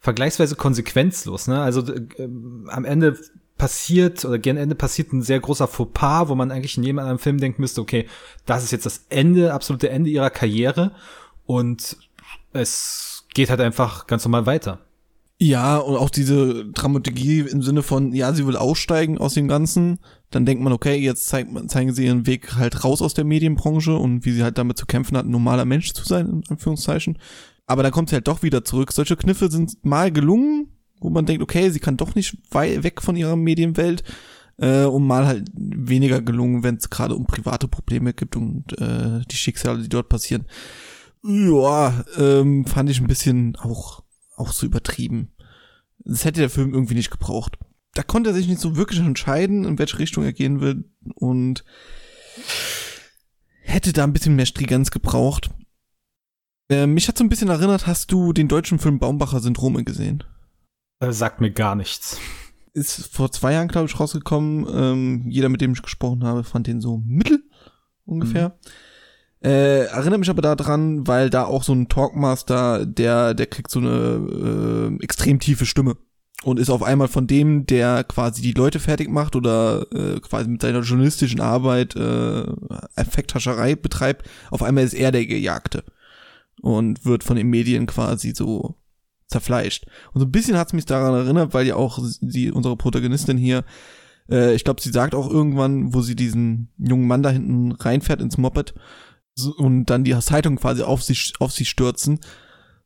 vergleichsweise 0.00 0.56
konsequenzlos. 0.56 1.46
Ne? 1.46 1.60
Also 1.60 1.82
äh, 1.92 2.28
am 2.68 2.84
Ende 2.84 3.16
passiert 3.56 4.24
oder 4.24 4.38
gern 4.38 4.56
Ende 4.56 4.74
passiert 4.74 5.12
ein 5.12 5.22
sehr 5.22 5.40
großer 5.40 5.68
Fauxpas, 5.68 6.28
wo 6.28 6.34
man 6.34 6.50
eigentlich 6.50 6.76
in 6.76 6.82
jedem 6.82 6.98
anderen 6.98 7.18
Film 7.18 7.38
denken 7.38 7.62
müsste, 7.62 7.80
okay, 7.80 8.06
das 8.44 8.64
ist 8.64 8.72
jetzt 8.72 8.86
das 8.86 9.06
Ende, 9.08 9.54
absolute 9.54 9.88
Ende 9.88 10.10
ihrer 10.10 10.30
Karriere 10.30 10.92
und 11.46 11.96
es 12.52 13.15
geht 13.36 13.50
halt 13.50 13.60
einfach 13.60 14.06
ganz 14.06 14.24
normal 14.24 14.46
weiter. 14.46 14.80
Ja, 15.38 15.76
und 15.76 15.96
auch 15.96 16.08
diese 16.08 16.64
Dramaturgie 16.72 17.40
im 17.40 17.60
Sinne 17.60 17.82
von, 17.82 18.14
ja, 18.14 18.32
sie 18.32 18.46
will 18.46 18.56
aussteigen 18.56 19.18
aus 19.18 19.34
dem 19.34 19.46
Ganzen. 19.46 19.98
Dann 20.30 20.46
denkt 20.46 20.64
man, 20.64 20.72
okay, 20.72 20.96
jetzt 20.96 21.28
zeigt, 21.28 21.50
zeigen 21.70 21.92
sie 21.92 22.06
ihren 22.06 22.26
Weg 22.26 22.54
halt 22.54 22.82
raus 22.82 23.02
aus 23.02 23.12
der 23.12 23.24
Medienbranche 23.24 23.94
und 23.94 24.24
wie 24.24 24.32
sie 24.32 24.42
halt 24.42 24.56
damit 24.56 24.78
zu 24.78 24.86
kämpfen 24.86 25.18
hat, 25.18 25.26
ein 25.26 25.30
normaler 25.30 25.66
Mensch 25.66 25.92
zu 25.92 26.06
sein, 26.06 26.26
in 26.26 26.42
Anführungszeichen. 26.48 27.18
Aber 27.66 27.82
dann 27.82 27.92
kommt 27.92 28.08
sie 28.08 28.14
halt 28.14 28.26
doch 28.26 28.42
wieder 28.42 28.64
zurück. 28.64 28.90
Solche 28.92 29.16
Kniffe 29.16 29.50
sind 29.50 29.84
mal 29.84 30.10
gelungen, 30.10 30.70
wo 31.00 31.10
man 31.10 31.26
denkt, 31.26 31.42
okay, 31.42 31.68
sie 31.68 31.80
kann 31.80 31.98
doch 31.98 32.14
nicht 32.14 32.38
weit 32.52 32.84
weg 32.84 33.02
von 33.02 33.16
ihrer 33.16 33.36
Medienwelt. 33.36 34.02
Äh, 34.56 34.84
und 34.84 35.06
mal 35.06 35.26
halt 35.26 35.50
weniger 35.54 36.22
gelungen, 36.22 36.62
wenn 36.62 36.76
es 36.76 36.88
gerade 36.88 37.14
um 37.14 37.26
private 37.26 37.68
Probleme 37.68 38.14
gibt 38.14 38.36
und 38.36 38.72
äh, 38.80 39.20
die 39.30 39.36
Schicksale, 39.36 39.82
die 39.82 39.90
dort 39.90 40.08
passieren 40.08 40.46
ja, 41.26 42.04
ähm, 42.16 42.64
fand 42.66 42.90
ich 42.90 43.00
ein 43.00 43.06
bisschen 43.06 43.56
auch, 43.56 44.02
auch 44.36 44.52
so 44.52 44.66
übertrieben. 44.66 45.32
Das 45.98 46.24
hätte 46.24 46.40
der 46.40 46.50
Film 46.50 46.72
irgendwie 46.72 46.94
nicht 46.94 47.10
gebraucht. 47.10 47.58
Da 47.94 48.02
konnte 48.02 48.30
er 48.30 48.34
sich 48.34 48.46
nicht 48.46 48.60
so 48.60 48.76
wirklich 48.76 49.00
entscheiden, 49.00 49.64
in 49.64 49.78
welche 49.78 49.98
Richtung 49.98 50.24
er 50.24 50.32
gehen 50.32 50.60
will 50.60 50.84
und 51.14 51.64
hätte 53.62 53.92
da 53.92 54.04
ein 54.04 54.12
bisschen 54.12 54.36
mehr 54.36 54.46
Strigenz 54.46 54.90
gebraucht. 54.90 55.50
Äh, 56.68 56.86
mich 56.86 57.08
hat 57.08 57.18
so 57.18 57.24
ein 57.24 57.28
bisschen 57.28 57.48
erinnert, 57.48 57.86
hast 57.86 58.12
du 58.12 58.32
den 58.32 58.48
deutschen 58.48 58.78
Film 58.78 58.98
Baumbacher 58.98 59.40
Syndrome 59.40 59.84
gesehen? 59.84 60.24
Das 60.98 61.10
äh, 61.10 61.18
sagt 61.18 61.40
mir 61.40 61.50
gar 61.50 61.74
nichts. 61.74 62.18
Ist 62.72 63.06
vor 63.14 63.32
zwei 63.32 63.54
Jahren, 63.54 63.68
glaube 63.68 63.86
ich, 63.86 63.98
rausgekommen. 63.98 64.66
Ähm, 64.70 65.24
jeder, 65.30 65.48
mit 65.48 65.60
dem 65.60 65.72
ich 65.72 65.82
gesprochen 65.82 66.24
habe, 66.24 66.44
fand 66.44 66.66
den 66.66 66.80
so 66.80 66.98
mittel 66.98 67.42
ungefähr. 68.04 68.50
Mhm. 68.50 68.70
Äh, 69.46 69.84
erinnere 69.84 70.18
mich 70.18 70.28
aber 70.28 70.42
daran, 70.42 71.06
weil 71.06 71.30
da 71.30 71.44
auch 71.44 71.62
so 71.62 71.72
ein 71.72 71.88
Talkmaster, 71.88 72.84
der, 72.84 73.32
der 73.32 73.46
kriegt 73.46 73.70
so 73.70 73.78
eine 73.78 74.90
äh, 74.98 75.04
extrem 75.04 75.38
tiefe 75.38 75.66
Stimme 75.66 75.96
und 76.42 76.58
ist 76.58 76.68
auf 76.68 76.82
einmal 76.82 77.06
von 77.06 77.28
dem, 77.28 77.64
der 77.64 78.02
quasi 78.02 78.42
die 78.42 78.54
Leute 78.54 78.80
fertig 78.80 79.08
macht 79.08 79.36
oder 79.36 79.86
äh, 79.92 80.18
quasi 80.18 80.48
mit 80.48 80.62
seiner 80.62 80.80
journalistischen 80.80 81.40
Arbeit 81.40 81.94
äh, 81.94 82.44
Effekthascherei 82.96 83.76
betreibt, 83.76 84.28
auf 84.50 84.64
einmal 84.64 84.82
ist 84.82 84.94
er 84.94 85.12
der 85.12 85.24
Gejagte 85.24 85.84
und 86.60 87.04
wird 87.04 87.22
von 87.22 87.36
den 87.36 87.46
Medien 87.46 87.86
quasi 87.86 88.34
so 88.34 88.74
zerfleischt. 89.28 89.86
Und 90.12 90.22
so 90.22 90.26
ein 90.26 90.32
bisschen 90.32 90.58
hat's 90.58 90.72
mich 90.72 90.86
daran 90.86 91.14
erinnert, 91.14 91.54
weil 91.54 91.68
ja 91.68 91.76
auch 91.76 92.00
die, 92.20 92.50
unsere 92.50 92.76
Protagonistin 92.76 93.38
hier, 93.38 93.62
äh, 94.28 94.56
ich 94.56 94.64
glaube, 94.64 94.80
sie 94.80 94.90
sagt 94.90 95.14
auch 95.14 95.30
irgendwann, 95.30 95.94
wo 95.94 96.00
sie 96.00 96.16
diesen 96.16 96.72
jungen 96.78 97.06
Mann 97.06 97.22
da 97.22 97.30
hinten 97.30 97.70
reinfährt 97.70 98.20
ins 98.20 98.38
Moped 98.38 98.74
und 99.56 99.86
dann 99.86 100.04
die 100.04 100.18
Zeitung 100.20 100.56
quasi 100.56 100.82
auf 100.82 101.02
sie, 101.02 101.16
auf 101.38 101.52
sie 101.52 101.64
stürzen, 101.64 102.20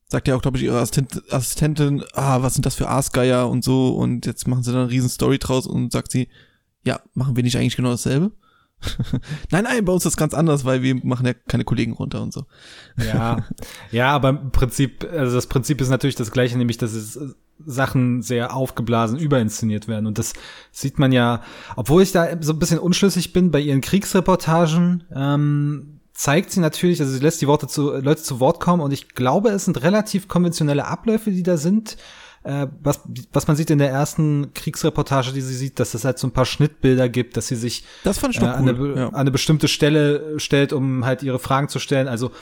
sagt 0.06 0.28
ja 0.28 0.34
auch, 0.34 0.42
glaube 0.42 0.58
ich, 0.58 0.64
ihre 0.64 0.78
Assistent, 0.78 1.22
Assistentin, 1.32 2.02
ah, 2.14 2.42
was 2.42 2.54
sind 2.54 2.66
das 2.66 2.74
für 2.74 2.88
Aasgeier 2.88 3.48
und 3.48 3.62
so 3.62 3.90
und 3.90 4.26
jetzt 4.26 4.48
machen 4.48 4.62
sie 4.62 4.72
da 4.72 4.82
eine 4.82 4.90
riesen 4.90 5.08
Story 5.08 5.38
draus 5.38 5.66
und 5.66 5.92
sagt 5.92 6.10
sie, 6.10 6.28
ja, 6.84 7.00
machen 7.14 7.36
wir 7.36 7.42
nicht 7.42 7.56
eigentlich 7.56 7.76
genau 7.76 7.90
dasselbe? 7.90 8.32
nein, 9.50 9.64
nein, 9.64 9.84
bei 9.84 9.92
uns 9.92 10.04
ist 10.04 10.12
das 10.12 10.16
ganz 10.16 10.32
anders, 10.32 10.64
weil 10.64 10.82
wir 10.82 10.94
machen 11.04 11.26
ja 11.26 11.34
keine 11.34 11.64
Kollegen 11.64 11.92
runter 11.92 12.22
und 12.22 12.32
so. 12.32 12.46
ja, 12.96 13.46
ja, 13.92 14.10
aber 14.10 14.30
im 14.30 14.52
Prinzip, 14.52 15.06
also 15.12 15.36
das 15.36 15.46
Prinzip 15.46 15.80
ist 15.80 15.90
natürlich 15.90 16.16
das 16.16 16.30
gleiche, 16.30 16.56
nämlich, 16.56 16.78
dass 16.78 16.92
es 16.92 17.18
Sachen 17.64 18.22
sehr 18.22 18.56
aufgeblasen, 18.56 19.18
überinszeniert 19.18 19.86
werden. 19.86 20.06
Und 20.06 20.18
das 20.18 20.32
sieht 20.72 20.98
man 20.98 21.12
ja, 21.12 21.42
obwohl 21.76 22.02
ich 22.02 22.12
da 22.12 22.28
so 22.40 22.54
ein 22.54 22.58
bisschen 22.58 22.78
unschlüssig 22.78 23.34
bin 23.34 23.50
bei 23.50 23.60
ihren 23.60 23.82
Kriegsreportagen, 23.82 25.04
ähm, 25.14 25.99
zeigt 26.20 26.50
sie 26.50 26.60
natürlich, 26.60 27.00
also 27.00 27.14
sie 27.14 27.20
lässt 27.20 27.40
die 27.40 27.46
Worte 27.46 27.66
zu, 27.66 27.92
Leute 27.96 28.22
zu 28.22 28.40
Wort 28.40 28.60
kommen 28.60 28.82
und 28.82 28.92
ich 28.92 29.08
glaube, 29.08 29.48
es 29.48 29.64
sind 29.64 29.82
relativ 29.82 30.28
konventionelle 30.28 30.84
Abläufe, 30.84 31.30
die 31.30 31.42
da 31.42 31.56
sind 31.56 31.96
äh, 32.42 32.66
was, 32.82 33.00
was 33.32 33.48
man 33.48 33.56
sieht 33.56 33.70
in 33.70 33.78
der 33.78 33.88
ersten 33.88 34.52
Kriegsreportage, 34.52 35.32
die 35.32 35.40
sie 35.40 35.54
sieht, 35.54 35.80
dass 35.80 35.94
es 35.94 36.04
halt 36.04 36.18
so 36.18 36.26
ein 36.26 36.32
paar 36.32 36.44
Schnittbilder 36.44 37.08
gibt, 37.08 37.38
dass 37.38 37.48
sie 37.48 37.56
sich 37.56 37.84
das 38.04 38.18
fand 38.18 38.34
ich 38.34 38.42
äh, 38.42 38.44
doch 38.44 38.52
an, 38.52 38.68
cool. 38.78 38.92
eine, 38.92 39.00
ja. 39.00 39.08
an 39.08 39.14
eine 39.14 39.30
bestimmte 39.30 39.66
Stelle 39.66 40.38
stellt, 40.38 40.74
um 40.74 41.06
halt 41.06 41.22
ihre 41.22 41.38
Fragen 41.38 41.70
zu 41.70 41.78
stellen. 41.78 42.06
Also 42.06 42.32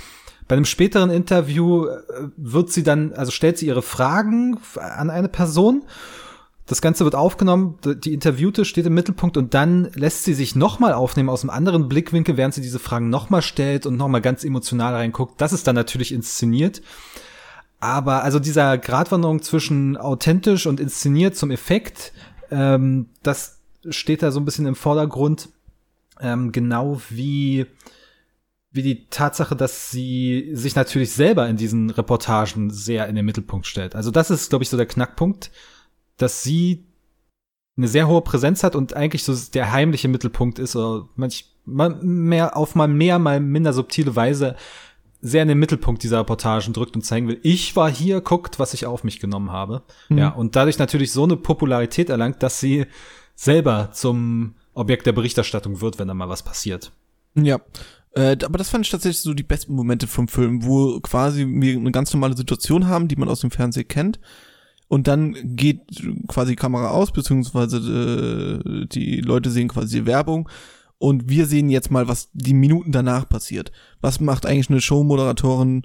bei 0.48 0.56
einem 0.56 0.64
späteren 0.64 1.10
Interview 1.10 1.86
äh, 1.86 2.00
wird 2.36 2.72
sie 2.72 2.82
dann, 2.82 3.12
also 3.12 3.30
stellt 3.30 3.58
sie 3.58 3.66
ihre 3.66 3.82
Fragen 3.82 4.58
an 4.74 5.10
eine 5.10 5.28
Person. 5.28 5.84
Das 6.68 6.82
Ganze 6.82 7.04
wird 7.04 7.14
aufgenommen, 7.14 7.78
die 7.82 8.12
Interviewte 8.12 8.66
steht 8.66 8.84
im 8.84 8.92
Mittelpunkt 8.92 9.38
und 9.38 9.54
dann 9.54 9.90
lässt 9.94 10.24
sie 10.24 10.34
sich 10.34 10.54
nochmal 10.54 10.92
aufnehmen 10.92 11.30
aus 11.30 11.42
einem 11.42 11.50
anderen 11.50 11.88
Blickwinkel, 11.88 12.36
während 12.36 12.52
sie 12.52 12.60
diese 12.60 12.78
Fragen 12.78 13.08
nochmal 13.08 13.40
stellt 13.40 13.86
und 13.86 13.96
nochmal 13.96 14.20
ganz 14.20 14.44
emotional 14.44 14.94
reinguckt. 14.94 15.40
Das 15.40 15.54
ist 15.54 15.66
dann 15.66 15.74
natürlich 15.74 16.12
inszeniert. 16.12 16.82
Aber 17.80 18.22
also 18.22 18.38
dieser 18.38 18.76
Gratwanderung 18.76 19.40
zwischen 19.40 19.96
authentisch 19.96 20.66
und 20.66 20.78
inszeniert 20.78 21.36
zum 21.36 21.50
Effekt, 21.50 22.12
ähm, 22.50 23.06
das 23.22 23.60
steht 23.88 24.22
da 24.22 24.30
so 24.30 24.38
ein 24.38 24.44
bisschen 24.44 24.66
im 24.66 24.74
Vordergrund, 24.74 25.48
ähm, 26.20 26.52
genau 26.52 27.00
wie 27.08 27.66
wie 28.70 28.82
die 28.82 29.06
Tatsache, 29.06 29.56
dass 29.56 29.90
sie 29.90 30.50
sich 30.52 30.76
natürlich 30.76 31.12
selber 31.12 31.48
in 31.48 31.56
diesen 31.56 31.88
Reportagen 31.88 32.70
sehr 32.70 33.08
in 33.08 33.16
den 33.16 33.24
Mittelpunkt 33.24 33.66
stellt. 33.66 33.96
Also 33.96 34.10
das 34.10 34.30
ist, 34.30 34.50
glaube 34.50 34.62
ich, 34.62 34.68
so 34.68 34.76
der 34.76 34.86
Knackpunkt, 34.86 35.50
dass 36.18 36.42
sie 36.42 36.84
eine 37.76 37.88
sehr 37.88 38.08
hohe 38.08 38.22
Präsenz 38.22 38.62
hat 38.64 38.76
und 38.76 38.94
eigentlich 38.94 39.24
so 39.24 39.34
der 39.54 39.72
heimliche 39.72 40.08
Mittelpunkt 40.08 40.58
ist 40.58 40.76
oder 40.76 41.08
manch 41.16 41.46
mehr 41.64 42.56
auf 42.56 42.74
mal 42.74 42.88
mehr 42.88 43.18
mal 43.18 43.40
minder 43.40 43.72
subtile 43.72 44.16
Weise 44.16 44.56
sehr 45.20 45.42
in 45.42 45.48
den 45.48 45.58
Mittelpunkt 45.58 46.02
dieser 46.02 46.20
Reportagen 46.20 46.72
drückt 46.72 46.94
und 46.94 47.02
zeigen 47.02 47.26
will, 47.26 47.40
ich 47.42 47.74
war 47.74 47.90
hier, 47.90 48.20
guckt, 48.20 48.58
was 48.58 48.72
ich 48.74 48.86
auf 48.86 49.02
mich 49.02 49.18
genommen 49.18 49.50
habe. 49.50 49.82
Mhm. 50.08 50.18
Ja, 50.18 50.28
und 50.28 50.54
dadurch 50.54 50.78
natürlich 50.78 51.12
so 51.12 51.24
eine 51.24 51.36
Popularität 51.36 52.08
erlangt, 52.08 52.42
dass 52.42 52.60
sie 52.60 52.86
selber 53.34 53.90
zum 53.92 54.54
Objekt 54.74 55.06
der 55.06 55.12
Berichterstattung 55.12 55.80
wird, 55.80 55.98
wenn 55.98 56.08
da 56.08 56.14
mal 56.14 56.28
was 56.28 56.44
passiert. 56.44 56.92
Ja. 57.34 57.60
Äh, 58.12 58.36
aber 58.44 58.58
das 58.58 58.70
fand 58.70 58.86
ich 58.86 58.90
tatsächlich 58.90 59.20
so 59.20 59.34
die 59.34 59.42
besten 59.42 59.74
Momente 59.74 60.06
vom 60.06 60.28
Film, 60.28 60.64
wo 60.64 61.00
quasi 61.00 61.46
wir 61.46 61.76
eine 61.76 61.90
ganz 61.90 62.12
normale 62.12 62.36
Situation 62.36 62.86
haben, 62.86 63.08
die 63.08 63.16
man 63.16 63.28
aus 63.28 63.40
dem 63.40 63.50
Fernsehen 63.50 63.88
kennt. 63.88 64.20
Und 64.88 65.06
dann 65.06 65.36
geht 65.56 65.82
quasi 66.28 66.56
Kamera 66.56 66.90
aus, 66.90 67.12
beziehungsweise 67.12 67.76
äh, 67.78 68.86
die 68.86 69.20
Leute 69.20 69.50
sehen 69.50 69.68
quasi 69.68 70.06
Werbung. 70.06 70.48
Und 70.96 71.28
wir 71.28 71.46
sehen 71.46 71.68
jetzt 71.68 71.90
mal, 71.90 72.08
was 72.08 72.30
die 72.32 72.54
Minuten 72.54 72.90
danach 72.90 73.28
passiert. 73.28 73.70
Was 74.00 74.18
macht 74.18 74.46
eigentlich 74.46 74.70
eine 74.70 74.80
Showmoderatorin? 74.80 75.82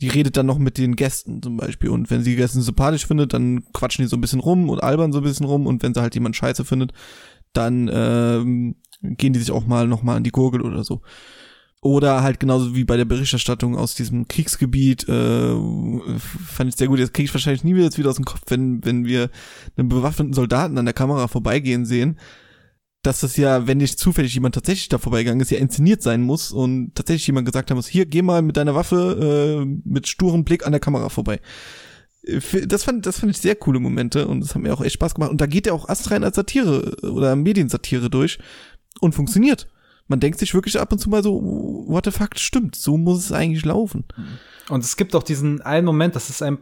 Die 0.00 0.08
redet 0.08 0.36
dann 0.36 0.46
noch 0.46 0.58
mit 0.58 0.78
den 0.78 0.96
Gästen 0.96 1.42
zum 1.42 1.56
Beispiel. 1.56 1.90
Und 1.90 2.10
wenn 2.10 2.22
sie 2.22 2.30
die 2.30 2.36
Gäste 2.36 2.62
sympathisch 2.62 3.06
findet, 3.06 3.34
dann 3.34 3.64
quatschen 3.72 4.04
die 4.04 4.08
so 4.08 4.16
ein 4.16 4.20
bisschen 4.20 4.40
rum 4.40 4.70
und 4.70 4.82
albern 4.82 5.12
so 5.12 5.18
ein 5.18 5.24
bisschen 5.24 5.46
rum. 5.46 5.66
Und 5.66 5.82
wenn 5.82 5.92
sie 5.92 6.00
halt 6.00 6.14
jemand 6.14 6.36
scheiße 6.36 6.64
findet, 6.64 6.92
dann 7.52 7.90
ähm, 7.92 8.76
gehen 9.02 9.32
die 9.32 9.40
sich 9.40 9.50
auch 9.50 9.66
mal 9.66 9.86
noch 9.86 10.02
mal 10.02 10.16
an 10.16 10.24
die 10.24 10.30
Gurgel 10.30 10.62
oder 10.62 10.84
so. 10.84 11.02
Oder 11.84 12.22
halt 12.22 12.40
genauso 12.40 12.74
wie 12.74 12.84
bei 12.84 12.96
der 12.96 13.04
Berichterstattung 13.04 13.76
aus 13.76 13.94
diesem 13.94 14.26
Kriegsgebiet, 14.26 15.06
äh, 15.06 15.54
fand 16.46 16.70
ich 16.70 16.76
sehr 16.76 16.88
gut. 16.88 16.98
Jetzt 16.98 17.12
kriege 17.12 17.26
ich 17.26 17.34
wahrscheinlich 17.34 17.62
nie 17.62 17.74
wieder 17.74 17.84
jetzt 17.84 17.98
wieder 17.98 18.08
aus 18.08 18.16
dem 18.16 18.24
Kopf, 18.24 18.40
wenn, 18.46 18.82
wenn 18.86 19.04
wir 19.04 19.28
einen 19.76 19.90
bewaffneten 19.90 20.32
Soldaten 20.32 20.78
an 20.78 20.86
der 20.86 20.94
Kamera 20.94 21.28
vorbeigehen 21.28 21.84
sehen, 21.84 22.18
dass 23.02 23.20
das 23.20 23.36
ja, 23.36 23.66
wenn 23.66 23.76
nicht 23.76 23.98
zufällig 23.98 24.32
jemand 24.32 24.54
tatsächlich 24.54 24.88
da 24.88 24.96
vorbeigegangen 24.96 25.42
ist, 25.42 25.50
ja 25.50 25.58
inszeniert 25.58 26.00
sein 26.00 26.22
muss 26.22 26.52
und 26.52 26.94
tatsächlich 26.94 27.26
jemand 27.26 27.44
gesagt 27.44 27.70
haben 27.70 27.76
muss, 27.76 27.86
hier, 27.86 28.06
geh 28.06 28.22
mal 28.22 28.40
mit 28.40 28.56
deiner 28.56 28.74
Waffe 28.74 29.60
äh, 29.62 29.80
mit 29.84 30.08
sturem 30.08 30.44
Blick 30.44 30.64
an 30.64 30.72
der 30.72 30.80
Kamera 30.80 31.10
vorbei. 31.10 31.38
Äh, 32.22 32.40
Das 32.66 32.84
fand, 32.84 33.04
das 33.04 33.18
fand 33.18 33.30
ich 33.30 33.42
sehr 33.42 33.56
coole 33.56 33.78
Momente 33.78 34.26
und 34.26 34.40
das 34.40 34.54
hat 34.54 34.62
mir 34.62 34.72
auch 34.72 34.80
echt 34.80 34.94
Spaß 34.94 35.16
gemacht. 35.16 35.30
Und 35.30 35.42
da 35.42 35.46
geht 35.46 35.66
er 35.66 35.74
auch 35.74 35.86
astrein 35.90 36.24
als 36.24 36.36
Satire 36.36 36.96
oder 37.02 37.36
Mediensatire 37.36 38.08
durch 38.08 38.38
und 39.00 39.14
funktioniert 39.14 39.68
man 40.08 40.20
denkt 40.20 40.38
sich 40.38 40.54
wirklich 40.54 40.78
ab 40.78 40.92
und 40.92 40.98
zu 40.98 41.08
mal 41.08 41.22
so, 41.22 41.40
what 41.86 42.04
the 42.04 42.10
fuck, 42.10 42.38
stimmt, 42.38 42.76
so 42.76 42.96
muss 42.96 43.24
es 43.24 43.32
eigentlich 43.32 43.64
laufen. 43.64 44.04
Und 44.68 44.84
es 44.84 44.96
gibt 44.96 45.14
auch 45.16 45.22
diesen 45.22 45.62
einen 45.62 45.86
Moment, 45.86 46.14
das 46.14 46.30
ist 46.30 46.42
ein 46.42 46.58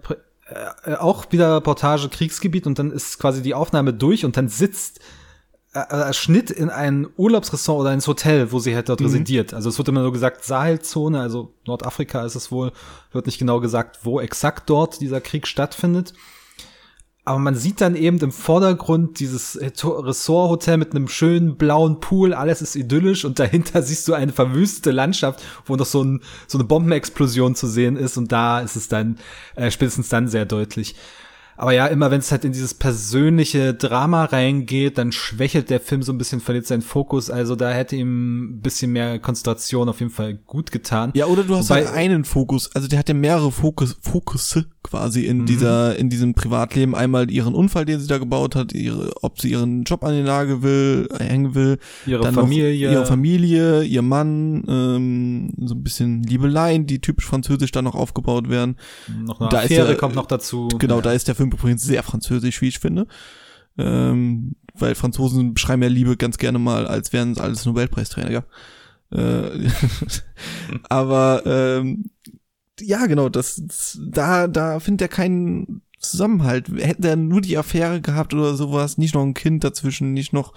äh, 0.84 0.94
auch 0.94 1.26
wieder 1.30 1.56
Reportage 1.56 2.08
Kriegsgebiet 2.08 2.66
und 2.66 2.78
dann 2.78 2.90
ist 2.90 3.18
quasi 3.18 3.42
die 3.42 3.54
Aufnahme 3.54 3.92
durch 3.92 4.25
und 4.25 4.37
dann 4.37 4.49
sitzt 4.49 5.00
äh, 5.72 6.12
Schnitt 6.12 6.50
in 6.50 6.68
ein 6.68 7.06
Urlaubsressort 7.16 7.80
oder 7.80 7.92
ins 7.92 8.06
Hotel, 8.06 8.52
wo 8.52 8.58
sie 8.58 8.75
halt 8.75 8.88
dort 8.88 9.00
mhm. 9.00 9.06
residiert. 9.06 9.54
Also 9.54 9.68
es 9.68 9.78
wird 9.78 9.88
immer 9.88 10.02
nur 10.02 10.12
gesagt 10.12 10.44
Sahelzone, 10.44 11.20
also 11.20 11.54
Nordafrika 11.66 12.25
ist 12.25 12.34
es 12.34 12.50
wohl, 12.50 12.72
wird 13.12 13.26
nicht 13.26 13.38
genau 13.38 13.61
gesagt, 13.61 14.00
wo 14.02 14.20
exakt 14.20 14.68
dort 14.68 15.00
dieser 15.00 15.20
Krieg 15.20 15.46
stattfindet 15.46 16.12
aber 17.24 17.38
man 17.38 17.54
sieht 17.54 17.80
dann 17.80 17.94
eben 17.94 18.18
im 18.18 18.32
Vordergrund 18.32 19.20
dieses 19.20 19.58
Ressorthotel 19.60 20.76
mit 20.76 20.94
einem 20.94 21.06
schönen 21.06 21.56
blauen 21.56 22.00
Pool, 22.00 22.34
alles 22.34 22.62
ist 22.62 22.74
idyllisch 22.74 23.24
und 23.24 23.38
dahinter 23.38 23.82
siehst 23.82 24.08
du 24.08 24.14
eine 24.14 24.32
verwüstete 24.32 24.90
Landschaft, 24.90 25.40
wo 25.64 25.76
noch 25.76 25.86
so, 25.86 26.02
ein, 26.02 26.20
so 26.48 26.58
eine 26.58 26.64
Bombenexplosion 26.64 27.54
zu 27.54 27.68
sehen 27.68 27.96
ist 27.96 28.16
und 28.16 28.32
da 28.32 28.60
ist 28.60 28.74
es 28.74 28.88
dann 28.88 29.18
äh, 29.54 29.70
spätestens 29.70 30.08
dann 30.08 30.26
sehr 30.26 30.46
deutlich. 30.46 30.96
Aber 31.62 31.71
ja, 31.71 31.87
immer 31.87 32.11
wenn 32.11 32.19
es 32.19 32.33
halt 32.33 32.45
in 32.45 32.50
dieses 32.50 32.75
persönliche 32.75 33.73
Drama 33.73 34.25
reingeht, 34.25 34.99
dann 34.99 35.12
schwächelt 35.12 35.71
der 35.71 35.78
Film 35.78 36.02
so 36.02 36.12
ein 36.12 36.19
bisschen, 36.19 36.40
verliert 36.40 36.66
seinen 36.66 36.83
Fokus. 36.83 37.31
Also 37.31 37.54
da 37.54 37.71
hätte 37.71 37.95
ihm 37.95 38.57
ein 38.57 38.61
bisschen 38.62 38.90
mehr 38.90 39.21
Konzentration 39.21 39.88
auf 39.88 40.00
jeden 40.00 40.11
Fall 40.11 40.35
gut 40.35 40.73
getan. 40.73 41.12
Ja, 41.14 41.26
oder 41.26 41.45
du 41.45 41.54
hast 41.54 41.71
Wobei, 41.71 41.87
halt 41.87 41.95
einen 41.95 42.25
Fokus. 42.25 42.75
Also 42.75 42.88
der 42.88 42.99
hat 42.99 43.09
ja 43.09 43.14
mehrere 43.14 43.52
Fokus, 43.52 43.97
Fokusse 44.00 44.66
quasi 44.83 45.25
in 45.25 45.42
mhm. 45.42 45.47
dieser, 45.47 45.97
in 45.97 46.11
diesem 46.11 46.35
Privatleben. 46.35 46.97
Einmal 46.97 47.31
ihren 47.31 47.54
Unfall, 47.54 47.85
den 47.85 48.00
sie 48.00 48.09
da 48.09 48.19
gebaut 48.19 48.57
hat, 48.57 48.73
ihre, 48.73 49.12
ob 49.23 49.40
sie 49.40 49.52
ihren 49.52 49.85
Job 49.85 50.02
an 50.02 50.14
den 50.14 50.25
Nagel 50.25 50.62
will, 50.62 51.09
hängen 51.16 51.54
will. 51.54 51.78
Ihre 52.07 52.33
Familie. 52.33 52.90
ihre 52.90 53.07
Familie, 53.07 53.85
ihr 53.85 54.02
Mann, 54.02 54.64
ähm, 54.66 55.52
so 55.64 55.76
ein 55.76 55.85
bisschen 55.85 56.25
Liebeleien, 56.25 56.87
die 56.87 57.00
typisch 57.00 57.26
französisch 57.26 57.71
dann 57.71 57.85
noch 57.85 57.95
aufgebaut 57.95 58.49
werden. 58.49 58.76
Noch 59.25 59.40
eine 59.40 59.49
da 59.49 59.59
Affäre 59.59 59.87
der, 59.87 59.97
kommt 59.97 60.16
noch 60.16 60.26
dazu. 60.26 60.66
Genau, 60.78 61.00
da 61.00 61.12
ist 61.12 61.28
der 61.28 61.37
Film 61.37 61.51
übrigens 61.52 61.82
sehr 61.82 62.02
französisch, 62.02 62.61
wie 62.62 62.68
ich 62.68 62.78
finde. 62.78 63.06
Ähm, 63.78 64.56
weil 64.75 64.94
Franzosen 64.94 65.54
beschreiben 65.54 65.82
ja 65.82 65.88
Liebe 65.88 66.16
ganz 66.16 66.38
gerne 66.38 66.59
mal, 66.59 66.87
als 66.87 67.12
wären 67.12 67.32
es 67.32 67.38
alles 67.38 67.64
Nobelpreisträger. 67.64 68.44
Äh, 69.11 69.68
aber 70.88 71.42
ähm, 71.47 72.11
ja, 72.80 73.06
genau, 73.06 73.28
das, 73.28 73.62
das 73.66 73.99
da, 74.02 74.49
da 74.49 74.80
findet 74.80 75.02
er 75.02 75.09
keinen 75.09 75.82
Zusammenhalt. 75.99 76.68
Hätten 76.68 77.04
er 77.04 77.16
nur 77.16 77.40
die 77.40 77.56
Affäre 77.56 78.00
gehabt 78.00 78.35
oder 78.35 78.54
sowas, 78.54 78.99
nicht 78.99 79.14
noch 79.14 79.23
ein 79.23 79.35
Kind 79.35 79.64
dazwischen, 79.64 80.12
nicht 80.12 80.32
noch 80.32 80.54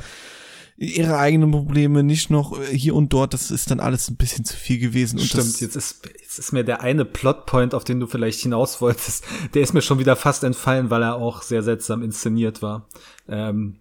ihre 0.78 1.18
eigenen 1.18 1.52
Probleme, 1.52 2.04
nicht 2.04 2.30
noch 2.30 2.62
hier 2.64 2.96
und 2.96 3.14
dort, 3.14 3.34
das 3.34 3.50
ist 3.50 3.72
dann 3.72 3.80
alles 3.80 4.10
ein 4.10 4.18
bisschen 4.18 4.44
zu 4.44 4.58
viel 4.58 4.78
gewesen. 4.78 5.20
Und 5.20 5.26
Stimmt, 5.26 5.62
jetzt 5.62 5.76
ist, 5.76 6.06
jetzt 6.20 6.38
ist 6.38 6.52
mir 6.52 6.64
der 6.64 6.82
eine 6.82 7.06
Plotpoint, 7.06 7.74
auf 7.74 7.86
den 7.86 8.00
du 8.00 8.08
vielleicht 8.08 8.42
hinaus 8.42 8.82
wolltest, 8.82 9.24
der 9.54 9.62
ist 9.62 9.74
mir 9.74 9.82
schon 9.82 10.00
wieder 10.00 10.16
fast 10.16 10.44
entfallen, 10.44 10.90
weil 10.90 11.02
er 11.02 11.16
auch 11.16 11.42
sehr 11.42 11.64
seltsam 11.64 12.04
inszeniert 12.04 12.62
war. 12.62 12.88
Ähm, 13.30 13.78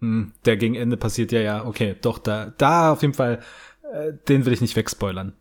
hm, 0.00 0.32
der 0.44 0.56
gegen 0.56 0.74
Ende 0.74 0.96
passiert 0.96 1.30
ja, 1.30 1.40
ja, 1.40 1.64
okay, 1.64 1.94
doch, 2.00 2.18
da, 2.18 2.52
da 2.58 2.92
auf 2.92 3.02
jeden 3.02 3.14
Fall, 3.14 3.40
äh, 3.92 4.12
den 4.28 4.44
will 4.44 4.52
ich 4.52 4.60
nicht 4.60 4.74
wegspoilern. 4.74 5.34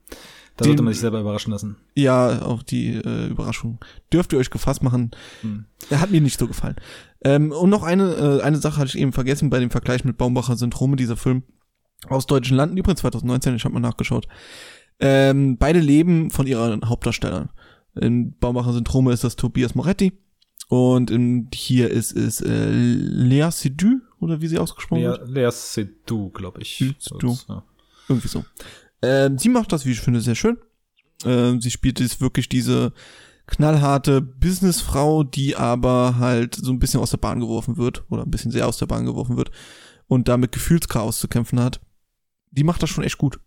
Da 0.57 0.65
sollte 0.65 0.83
man 0.83 0.93
sich 0.93 1.01
selber 1.01 1.19
überraschen 1.19 1.51
lassen. 1.51 1.77
Ja, 1.95 2.41
auf 2.41 2.63
die 2.63 2.95
äh, 2.95 3.27
Überraschung. 3.27 3.79
Dürft 4.13 4.33
ihr 4.33 4.39
euch 4.39 4.49
gefasst 4.49 4.83
machen. 4.83 5.11
Hm. 5.41 5.65
Er 5.89 6.01
hat 6.01 6.11
mir 6.11 6.21
nicht 6.21 6.39
so 6.39 6.47
gefallen. 6.47 6.75
Ähm, 7.23 7.51
und 7.51 7.69
noch 7.69 7.83
eine, 7.83 8.13
äh, 8.13 8.41
eine 8.41 8.57
Sache 8.57 8.77
hatte 8.77 8.89
ich 8.89 8.97
eben 8.97 9.13
vergessen 9.13 9.49
bei 9.49 9.59
dem 9.59 9.71
Vergleich 9.71 10.03
mit 10.03 10.17
Baumbacher 10.17 10.57
Syndrome, 10.57 10.97
dieser 10.97 11.17
Film 11.17 11.43
aus 12.07 12.25
deutschen 12.25 12.57
Landen, 12.57 12.77
übrigens 12.77 13.01
2019, 13.01 13.55
ich 13.55 13.63
habe 13.63 13.73
mal 13.73 13.79
nachgeschaut. 13.79 14.27
Ähm, 14.99 15.57
beide 15.57 15.79
leben 15.79 16.29
von 16.29 16.47
ihren 16.47 16.87
Hauptdarstellern. 16.87 17.49
In 17.95 18.37
Baumbacher 18.37 18.73
Syndrome 18.73 19.13
ist 19.13 19.23
das 19.23 19.35
Tobias 19.35 19.75
Moretti 19.75 20.13
Und 20.67 21.11
in, 21.11 21.49
hier 21.53 21.89
ist 21.89 22.15
es 22.15 22.41
äh, 22.41 22.71
Lea 22.71 23.49
Seydoux, 23.51 24.01
oder 24.19 24.41
wie 24.41 24.47
sie 24.47 24.59
ausgesprochen 24.59 25.01
Lea, 25.01 25.09
wird. 25.09 25.29
Lea 25.29 25.49
Seydoux, 25.51 26.29
glaube 26.29 26.61
ich. 26.61 26.93
Seydoux. 26.99 27.37
Ja. 27.49 27.63
Irgendwie 28.07 28.27
so. 28.27 28.45
Ähm, 29.01 29.37
sie 29.37 29.49
macht 29.49 29.71
das, 29.71 29.85
wie 29.85 29.91
ich 29.91 29.99
finde, 29.99 30.21
sehr 30.21 30.35
schön. 30.35 30.57
Ähm, 31.25 31.61
sie 31.61 31.71
spielt 31.71 31.99
jetzt 31.99 32.21
wirklich 32.21 32.49
diese 32.49 32.93
knallharte 33.47 34.21
Businessfrau, 34.21 35.23
die 35.23 35.55
aber 35.55 36.15
halt 36.17 36.55
so 36.55 36.71
ein 36.71 36.79
bisschen 36.79 37.01
aus 37.01 37.11
der 37.11 37.17
Bahn 37.17 37.39
geworfen 37.39 37.77
wird 37.77 38.05
oder 38.09 38.23
ein 38.23 38.31
bisschen 38.31 38.51
sehr 38.51 38.67
aus 38.67 38.77
der 38.77 38.85
Bahn 38.85 39.05
geworfen 39.05 39.37
wird 39.37 39.51
und 40.07 40.27
damit 40.27 40.51
Gefühlschaos 40.51 41.19
zu 41.19 41.27
kämpfen 41.27 41.59
hat. 41.59 41.81
Die 42.51 42.63
macht 42.63 42.81
das 42.81 42.89
schon 42.89 43.03
echt 43.03 43.17
gut. 43.17 43.39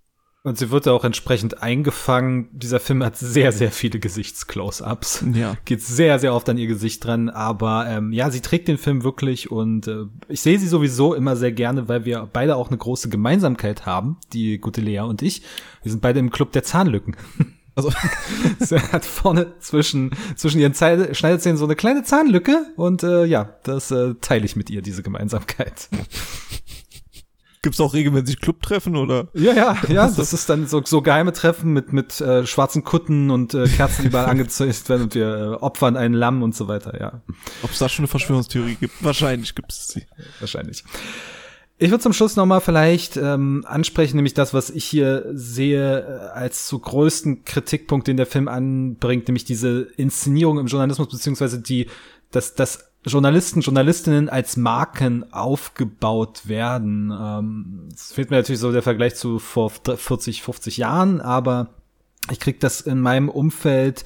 Und 0.46 0.58
sie 0.58 0.70
wird 0.70 0.86
auch 0.88 1.04
entsprechend 1.04 1.62
eingefangen. 1.62 2.48
Dieser 2.52 2.78
Film 2.78 3.02
hat 3.02 3.16
sehr, 3.16 3.50
sehr 3.50 3.72
viele 3.72 3.98
Gesichtsclose-ups. 3.98 5.24
Ja. 5.32 5.56
Geht 5.64 5.80
sehr, 5.80 6.18
sehr 6.18 6.34
oft 6.34 6.46
an 6.50 6.58
ihr 6.58 6.66
Gesicht 6.66 7.02
dran. 7.02 7.30
Aber 7.30 7.86
ähm, 7.88 8.12
ja, 8.12 8.30
sie 8.30 8.42
trägt 8.42 8.68
den 8.68 8.76
Film 8.76 9.04
wirklich 9.04 9.50
und 9.50 9.88
äh, 9.88 10.04
ich 10.28 10.42
sehe 10.42 10.58
sie 10.58 10.68
sowieso 10.68 11.14
immer 11.14 11.34
sehr 11.36 11.50
gerne, 11.52 11.88
weil 11.88 12.04
wir 12.04 12.28
beide 12.30 12.56
auch 12.56 12.68
eine 12.68 12.76
große 12.76 13.08
Gemeinsamkeit 13.08 13.86
haben, 13.86 14.18
die 14.34 14.58
gute 14.58 14.82
Lea 14.82 15.00
und 15.00 15.22
ich. 15.22 15.40
Wir 15.82 15.90
sind 15.90 16.02
beide 16.02 16.18
im 16.20 16.28
Club 16.30 16.52
der 16.52 16.62
Zahnlücken. 16.62 17.16
Also, 17.76 17.90
Sie 18.60 18.78
hat 18.78 19.04
vorne 19.04 19.58
zwischen, 19.58 20.12
zwischen 20.36 20.60
ihren 20.60 20.74
Zei- 20.74 21.12
Schneidezähnen 21.12 21.58
so 21.58 21.64
eine 21.64 21.74
kleine 21.74 22.04
Zahnlücke 22.04 22.66
und 22.76 23.02
äh, 23.02 23.24
ja, 23.24 23.56
das 23.64 23.90
äh, 23.90 24.14
teile 24.20 24.44
ich 24.44 24.54
mit 24.54 24.70
ihr, 24.70 24.80
diese 24.80 25.02
Gemeinsamkeit. 25.02 25.88
Gibt's 27.64 27.80
auch 27.80 27.94
regelmäßig 27.94 28.40
Clubtreffen 28.40 28.94
oder? 28.94 29.28
Ja, 29.34 29.52
ja, 29.54 29.76
ja, 29.88 30.08
das 30.08 30.32
ist 30.32 30.48
dann 30.48 30.68
so, 30.68 30.82
so 30.84 31.02
geheime 31.02 31.32
Treffen 31.32 31.72
mit, 31.72 31.92
mit 31.92 32.20
äh, 32.20 32.46
schwarzen 32.46 32.84
Kutten 32.84 33.30
und 33.30 33.54
äh, 33.54 33.66
Kerzen, 33.66 34.02
die 34.02 34.08
überall 34.08 34.26
angezündet 34.30 34.88
werden 34.88 35.02
und 35.02 35.14
wir 35.14 35.26
äh, 35.26 35.54
opfern 35.56 35.96
einen 35.96 36.14
Lamm 36.14 36.42
und 36.42 36.54
so 36.54 36.68
weiter, 36.68 37.00
ja, 37.00 37.22
Ob 37.62 37.70
es 37.70 37.78
da 37.78 37.88
schon 37.88 38.04
eine 38.04 38.08
Verschwörungstheorie 38.08 38.76
gibt? 38.76 39.02
Wahrscheinlich 39.02 39.54
gibt 39.54 39.72
es 39.72 39.88
sie. 39.88 40.06
wahrscheinlich. 40.40 40.84
Ich 41.76 41.90
würde 41.90 42.02
zum 42.02 42.12
Schluss 42.12 42.36
nochmal 42.36 42.60
vielleicht 42.60 43.16
ähm, 43.16 43.64
ansprechen, 43.66 44.16
nämlich 44.16 44.34
das, 44.34 44.54
was 44.54 44.70
ich 44.70 44.84
hier 44.84 45.24
sehe 45.32 46.00
äh, 46.00 46.38
als 46.38 46.68
so 46.68 46.78
größten 46.78 47.44
Kritikpunkt, 47.44 48.06
den 48.06 48.16
der 48.16 48.26
Film 48.26 48.46
anbringt, 48.46 49.26
nämlich 49.26 49.44
diese 49.44 49.88
Inszenierung 49.96 50.58
im 50.58 50.66
Journalismus, 50.66 51.08
beziehungsweise 51.08 51.60
die, 51.60 51.88
dass, 52.30 52.54
dass 52.54 52.93
Journalisten, 53.06 53.60
Journalistinnen 53.60 54.28
als 54.28 54.56
Marken 54.56 55.30
aufgebaut 55.32 56.48
werden. 56.48 57.12
Ähm, 57.16 57.88
Es 57.94 58.12
fehlt 58.12 58.30
mir 58.30 58.36
natürlich 58.38 58.60
so 58.60 58.72
der 58.72 58.82
Vergleich 58.82 59.14
zu 59.14 59.38
vor 59.38 59.70
40, 59.70 60.42
50 60.42 60.78
Jahren, 60.78 61.20
aber 61.20 61.70
ich 62.30 62.40
krieg 62.40 62.60
das 62.60 62.80
in 62.80 63.00
meinem 63.00 63.28
Umfeld 63.28 64.04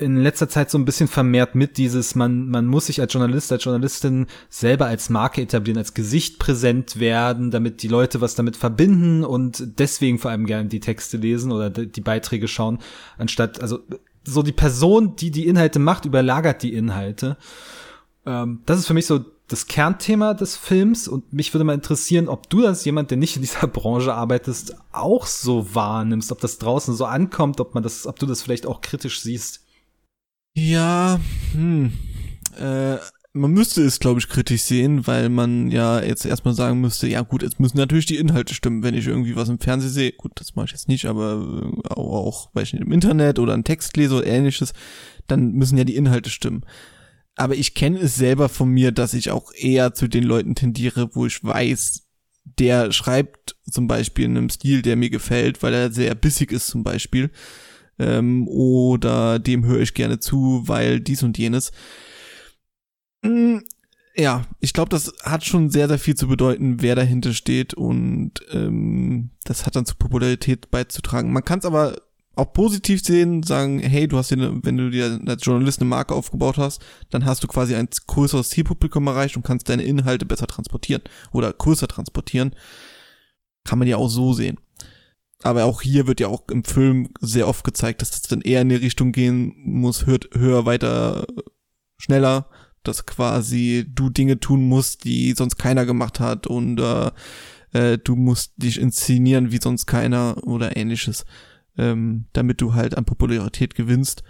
in 0.00 0.16
letzter 0.16 0.48
Zeit 0.48 0.70
so 0.70 0.78
ein 0.78 0.86
bisschen 0.86 1.08
vermehrt 1.08 1.54
mit 1.54 1.76
dieses, 1.76 2.14
man, 2.14 2.48
man 2.48 2.66
muss 2.66 2.86
sich 2.86 3.02
als 3.02 3.12
Journalist, 3.12 3.52
als 3.52 3.64
Journalistin 3.64 4.26
selber 4.48 4.86
als 4.86 5.10
Marke 5.10 5.42
etablieren, 5.42 5.76
als 5.76 5.92
Gesicht 5.92 6.38
präsent 6.38 6.98
werden, 6.98 7.50
damit 7.50 7.82
die 7.82 7.88
Leute 7.88 8.22
was 8.22 8.34
damit 8.34 8.56
verbinden 8.56 9.24
und 9.24 9.78
deswegen 9.78 10.18
vor 10.18 10.30
allem 10.30 10.46
gerne 10.46 10.70
die 10.70 10.80
Texte 10.80 11.18
lesen 11.18 11.52
oder 11.52 11.68
die 11.68 11.92
die 11.92 12.00
Beiträge 12.00 12.48
schauen, 12.48 12.78
anstatt, 13.18 13.60
also 13.60 13.80
so 14.24 14.42
die 14.42 14.52
Person, 14.52 15.16
die 15.16 15.30
die 15.30 15.46
Inhalte 15.46 15.78
macht, 15.78 16.06
überlagert 16.06 16.62
die 16.62 16.72
Inhalte. 16.72 17.36
Ähm, 18.26 18.60
das 18.66 18.78
ist 18.78 18.86
für 18.86 18.94
mich 18.94 19.06
so 19.06 19.24
das 19.48 19.66
Kernthema 19.66 20.34
des 20.34 20.56
Films 20.56 21.08
und 21.08 21.32
mich 21.32 21.52
würde 21.52 21.64
mal 21.64 21.74
interessieren, 21.74 22.28
ob 22.28 22.48
du 22.48 22.62
das 22.62 22.84
jemand, 22.84 23.10
der 23.10 23.18
nicht 23.18 23.36
in 23.36 23.42
dieser 23.42 23.66
Branche 23.68 24.14
arbeitest, 24.14 24.76
auch 24.92 25.26
so 25.26 25.74
wahrnimmst, 25.74 26.30
ob 26.30 26.40
das 26.40 26.58
draußen 26.58 26.94
so 26.94 27.04
ankommt, 27.04 27.60
ob 27.60 27.74
man 27.74 27.82
das, 27.82 28.06
ob 28.06 28.18
du 28.18 28.26
das 28.26 28.42
vielleicht 28.42 28.66
auch 28.66 28.80
kritisch 28.80 29.20
siehst. 29.20 29.64
Ja, 30.54 31.20
hm. 31.52 31.92
Äh, 32.58 32.98
man 33.32 33.52
müsste 33.52 33.82
es, 33.82 34.00
glaube 34.00 34.18
ich, 34.18 34.28
kritisch 34.28 34.62
sehen, 34.62 35.06
weil 35.06 35.28
man 35.28 35.70
ja 35.70 36.02
jetzt 36.02 36.26
erstmal 36.26 36.54
sagen 36.54 36.80
müsste, 36.80 37.06
ja 37.06 37.22
gut, 37.22 37.42
jetzt 37.42 37.60
müssen 37.60 37.76
natürlich 37.76 38.06
die 38.06 38.16
Inhalte 38.16 38.54
stimmen, 38.54 38.82
wenn 38.82 38.94
ich 38.94 39.06
irgendwie 39.06 39.36
was 39.36 39.48
im 39.48 39.60
Fernsehen 39.60 39.92
sehe. 39.92 40.12
Gut, 40.12 40.32
das 40.34 40.56
mache 40.56 40.66
ich 40.66 40.72
jetzt 40.72 40.88
nicht, 40.88 41.06
aber 41.06 41.72
äh, 41.84 41.88
auch, 41.94 42.50
weil 42.54 42.64
ich 42.64 42.72
nicht 42.72 42.82
im 42.82 42.92
Internet 42.92 43.38
oder 43.38 43.54
einen 43.54 43.64
Text 43.64 43.96
lese 43.96 44.16
oder 44.16 44.26
ähnliches, 44.26 44.72
dann 45.28 45.52
müssen 45.52 45.78
ja 45.78 45.84
die 45.84 45.96
Inhalte 45.96 46.30
stimmen. 46.30 46.64
Aber 47.40 47.54
ich 47.54 47.72
kenne 47.74 47.98
es 48.00 48.16
selber 48.16 48.50
von 48.50 48.68
mir, 48.68 48.92
dass 48.92 49.14
ich 49.14 49.30
auch 49.30 49.50
eher 49.54 49.94
zu 49.94 50.08
den 50.08 50.24
Leuten 50.24 50.54
tendiere, 50.54 51.14
wo 51.14 51.24
ich 51.24 51.42
weiß, 51.42 52.02
der 52.44 52.92
schreibt 52.92 53.56
zum 53.70 53.86
Beispiel 53.86 54.26
in 54.26 54.36
einem 54.36 54.50
Stil, 54.50 54.82
der 54.82 54.94
mir 54.96 55.08
gefällt, 55.08 55.62
weil 55.62 55.72
er 55.72 55.90
sehr 55.90 56.14
bissig 56.14 56.52
ist 56.52 56.66
zum 56.66 56.82
Beispiel. 56.82 57.30
Ähm, 57.98 58.46
oder 58.46 59.38
dem 59.38 59.64
höre 59.64 59.80
ich 59.80 59.94
gerne 59.94 60.20
zu, 60.20 60.64
weil 60.66 61.00
dies 61.00 61.22
und 61.22 61.38
jenes. 61.38 61.72
Mm, 63.22 63.60
Ja, 64.16 64.44
ich 64.60 64.74
glaube, 64.74 64.90
das 64.90 65.10
hat 65.22 65.42
schon 65.46 65.70
sehr, 65.70 65.88
sehr 65.88 65.98
viel 65.98 66.16
zu 66.16 66.28
bedeuten, 66.28 66.82
wer 66.82 66.94
dahinter 66.94 67.32
steht 67.32 67.72
und 67.72 68.32
ähm, 68.52 69.30
das 69.44 69.64
hat 69.64 69.76
dann 69.76 69.86
zur 69.86 69.96
Popularität 69.96 70.70
beizutragen. 70.70 71.32
Man 71.32 71.44
kann 71.44 71.60
es 71.60 71.64
aber 71.64 72.02
auch 72.40 72.52
positiv 72.52 73.02
sehen, 73.04 73.42
sagen, 73.42 73.78
hey, 73.78 74.08
du 74.08 74.18
hast 74.18 74.30
dir, 74.30 74.58
wenn 74.62 74.76
du 74.76 74.90
dir 74.90 75.20
als 75.26 75.44
Journalist 75.44 75.80
eine 75.80 75.88
Marke 75.88 76.14
aufgebaut 76.14 76.58
hast, 76.58 76.82
dann 77.10 77.24
hast 77.24 77.42
du 77.42 77.46
quasi 77.46 77.74
ein 77.74 77.88
größeres 78.06 78.50
Zielpublikum 78.50 79.06
erreicht 79.06 79.36
und 79.36 79.44
kannst 79.44 79.68
deine 79.68 79.82
Inhalte 79.82 80.26
besser 80.26 80.46
transportieren 80.46 81.02
oder 81.32 81.52
größer 81.52 81.88
transportieren. 81.88 82.54
Kann 83.64 83.78
man 83.78 83.88
ja 83.88 83.96
auch 83.96 84.08
so 84.08 84.32
sehen. 84.32 84.58
Aber 85.42 85.64
auch 85.64 85.80
hier 85.80 86.06
wird 86.06 86.20
ja 86.20 86.28
auch 86.28 86.48
im 86.48 86.64
Film 86.64 87.10
sehr 87.20 87.48
oft 87.48 87.64
gezeigt, 87.64 88.02
dass 88.02 88.10
das 88.10 88.22
dann 88.22 88.42
eher 88.42 88.62
in 88.62 88.68
die 88.68 88.74
Richtung 88.74 89.12
gehen 89.12 89.54
muss, 89.56 90.06
hört, 90.06 90.28
höher, 90.34 90.66
weiter, 90.66 91.26
schneller, 91.98 92.48
dass 92.82 93.06
quasi 93.06 93.86
du 93.88 94.10
Dinge 94.10 94.40
tun 94.40 94.68
musst, 94.68 95.04
die 95.04 95.32
sonst 95.32 95.56
keiner 95.56 95.86
gemacht 95.86 96.20
hat 96.20 96.46
und 96.46 96.80
äh, 96.80 97.10
äh, 97.72 97.98
du 97.98 98.16
musst 98.16 98.52
dich 98.56 98.78
inszenieren 98.80 99.52
wie 99.52 99.60
sonst 99.62 99.86
keiner 99.86 100.36
oder 100.44 100.76
ähnliches, 100.76 101.24
ähm, 101.78 102.26
damit 102.32 102.60
du 102.60 102.74
halt 102.74 102.96
an 102.96 103.04
Popularität 103.04 103.74
gewinnst. 103.74 104.22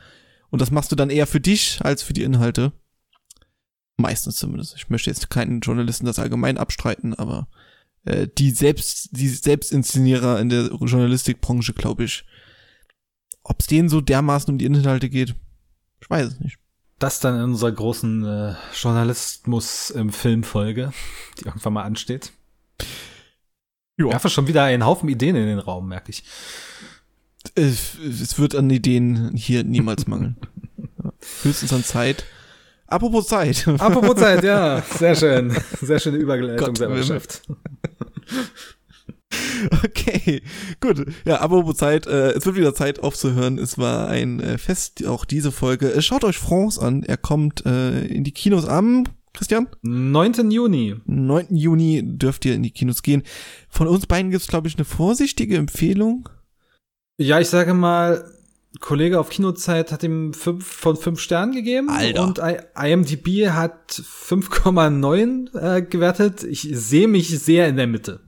Und 0.51 0.61
das 0.61 0.71
machst 0.71 0.91
du 0.93 0.97
dann 0.97 1.11
eher 1.11 1.27
für 1.27 1.41
dich 1.41 1.81
als 1.83 2.03
für 2.03 2.13
die 2.13 2.23
Inhalte. 2.23 2.73
Meistens 3.97 4.37
zumindest. 4.37 4.75
Ich 4.77 4.89
möchte 4.89 5.11
jetzt 5.11 5.31
keinen 5.31 5.61
Journalisten 5.61 6.07
das 6.07 6.19
allgemein 6.19 6.59
abstreiten, 6.59 7.15
aber 7.15 7.49
äh, 8.05 8.27
die 8.27 8.51
selbst, 8.51 9.11
die 9.13 9.29
Selbstinszenierer 9.29 10.41
in 10.41 10.49
der 10.49 10.71
Journalistikbranche, 10.73 11.75
glaube 11.75 12.05
ich, 12.05 12.25
ob 13.43 13.61
es 13.61 13.67
denen 13.67 13.89
so 13.89 14.01
dermaßen 14.01 14.53
um 14.53 14.59
die 14.59 14.65
Inhalte 14.65 15.09
geht, 15.09 15.35
ich 16.01 16.11
weiß 16.11 16.29
es 16.29 16.41
nicht. 16.41 16.59
Das 16.99 17.21
dann 17.21 17.37
in 17.37 17.43
unserer 17.43 17.73
großen 17.73 18.25
äh, 18.25 18.55
Journalismus 18.75 19.91
im 19.91 20.13
Filmfolge, 20.13 20.93
die 21.39 21.47
irgendwann 21.47 21.73
mal 21.73 21.85
ansteht. 21.85 22.33
Ja. 23.99 24.07
Ich 24.07 24.13
werfe 24.13 24.31
schon 24.31 24.47
wieder 24.47 24.65
einen 24.65 24.85
Haufen 24.85 25.09
Ideen 25.09 25.37
in 25.37 25.47
den 25.47 25.59
Raum, 25.59 25.89
merke 25.89 26.11
ich. 26.11 26.25
Es, 27.55 27.97
es 27.99 28.39
wird 28.39 28.55
an 28.55 28.71
Ideen 28.71 29.33
hier 29.35 29.65
niemals 29.65 30.07
mangeln. 30.07 30.37
Höchstens 31.43 31.73
an 31.73 31.85
Zeit. 31.85 32.25
Apropos 32.87 33.29
Zeit. 33.29 33.67
Apropos 33.79 34.17
Zeit, 34.17 34.43
ja, 34.43 34.83
sehr 34.99 35.15
schön. 35.15 35.57
Sehr 35.81 36.01
schöne 36.01 36.19
Überleitung, 36.19 36.67
Gott, 36.67 36.79
selber 36.79 36.97
geschafft. 36.97 37.43
Okay, 39.85 40.43
gut. 40.81 41.07
Ja, 41.25 41.41
apropos 41.41 41.77
Zeit, 41.77 42.07
äh, 42.07 42.33
es 42.33 42.47
wird 42.47 42.57
wieder 42.57 42.75
Zeit 42.75 43.01
aufzuhören. 43.01 43.59
Es 43.59 43.79
war 43.79 44.09
ein 44.09 44.41
äh, 44.41 44.59
Fest, 44.59 45.07
auch 45.07 45.25
diese 45.25 45.53
Folge. 45.53 45.93
Äh, 45.93 46.03
schaut 46.03 46.25
euch 46.25 46.39
France 46.39 46.81
an. 46.81 47.03
Er 47.03 47.17
kommt 47.17 47.65
äh, 47.65 48.07
in 48.07 48.25
die 48.25 48.33
Kinos 48.33 48.67
am, 48.67 49.05
Christian? 49.33 49.69
9. 49.83 50.51
Juni. 50.51 50.97
9. 51.05 51.47
Juni 51.51 52.03
dürft 52.05 52.45
ihr 52.45 52.55
in 52.55 52.63
die 52.63 52.73
Kinos 52.73 53.03
gehen. 53.03 53.23
Von 53.69 53.87
uns 53.87 54.07
beiden 54.07 54.31
gibt's 54.31 54.49
glaube 54.49 54.69
ich, 54.69 54.77
eine 54.77 54.85
vorsichtige 54.85 55.57
Empfehlung. 55.57 56.29
Ja, 57.21 57.39
ich 57.39 57.51
sage 57.51 57.75
mal, 57.75 58.25
Kollege 58.81 59.21
auf 59.21 59.29
Kinozeit 59.29 59.93
hat 59.93 60.03
ihm 60.03 60.33
fünf 60.33 60.67
von 60.67 60.97
fünf 60.97 61.21
Sternen 61.21 61.53
gegeben. 61.53 61.91
Alter. 61.91 62.25
Und 62.25 62.39
IMDb 62.39 63.51
hat 63.51 63.91
5,9 63.93 65.55
äh, 65.55 65.83
gewertet. 65.83 66.45
Ich 66.45 66.67
sehe 66.73 67.09
mich 67.09 67.29
sehr 67.29 67.69
in 67.69 67.77
der 67.77 67.87
Mitte. 67.87 68.21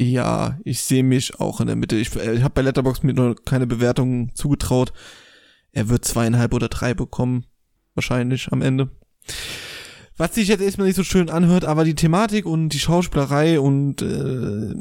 Ja, 0.00 0.58
ich 0.64 0.82
sehe 0.82 1.04
mich 1.04 1.38
auch 1.38 1.60
in 1.60 1.68
der 1.68 1.76
Mitte. 1.76 1.94
Ich, 1.94 2.16
äh, 2.16 2.34
ich 2.34 2.42
habe 2.42 2.54
bei 2.54 2.62
Letterboxd 2.62 3.04
mir 3.04 3.14
noch 3.14 3.36
keine 3.44 3.68
Bewertung 3.68 4.34
zugetraut. 4.34 4.92
Er 5.70 5.88
wird 5.88 6.04
zweieinhalb 6.04 6.52
oder 6.52 6.68
drei 6.68 6.94
bekommen. 6.94 7.46
Wahrscheinlich 7.94 8.50
am 8.50 8.60
Ende. 8.60 8.90
Was 10.16 10.34
sich 10.34 10.48
jetzt 10.48 10.62
erstmal 10.62 10.88
nicht 10.88 10.96
so 10.96 11.04
schön 11.04 11.30
anhört, 11.30 11.64
aber 11.64 11.84
die 11.84 11.94
Thematik 11.94 12.46
und 12.46 12.70
die 12.70 12.80
Schauspielerei 12.80 13.60
und 13.60 14.02
äh, 14.02 14.74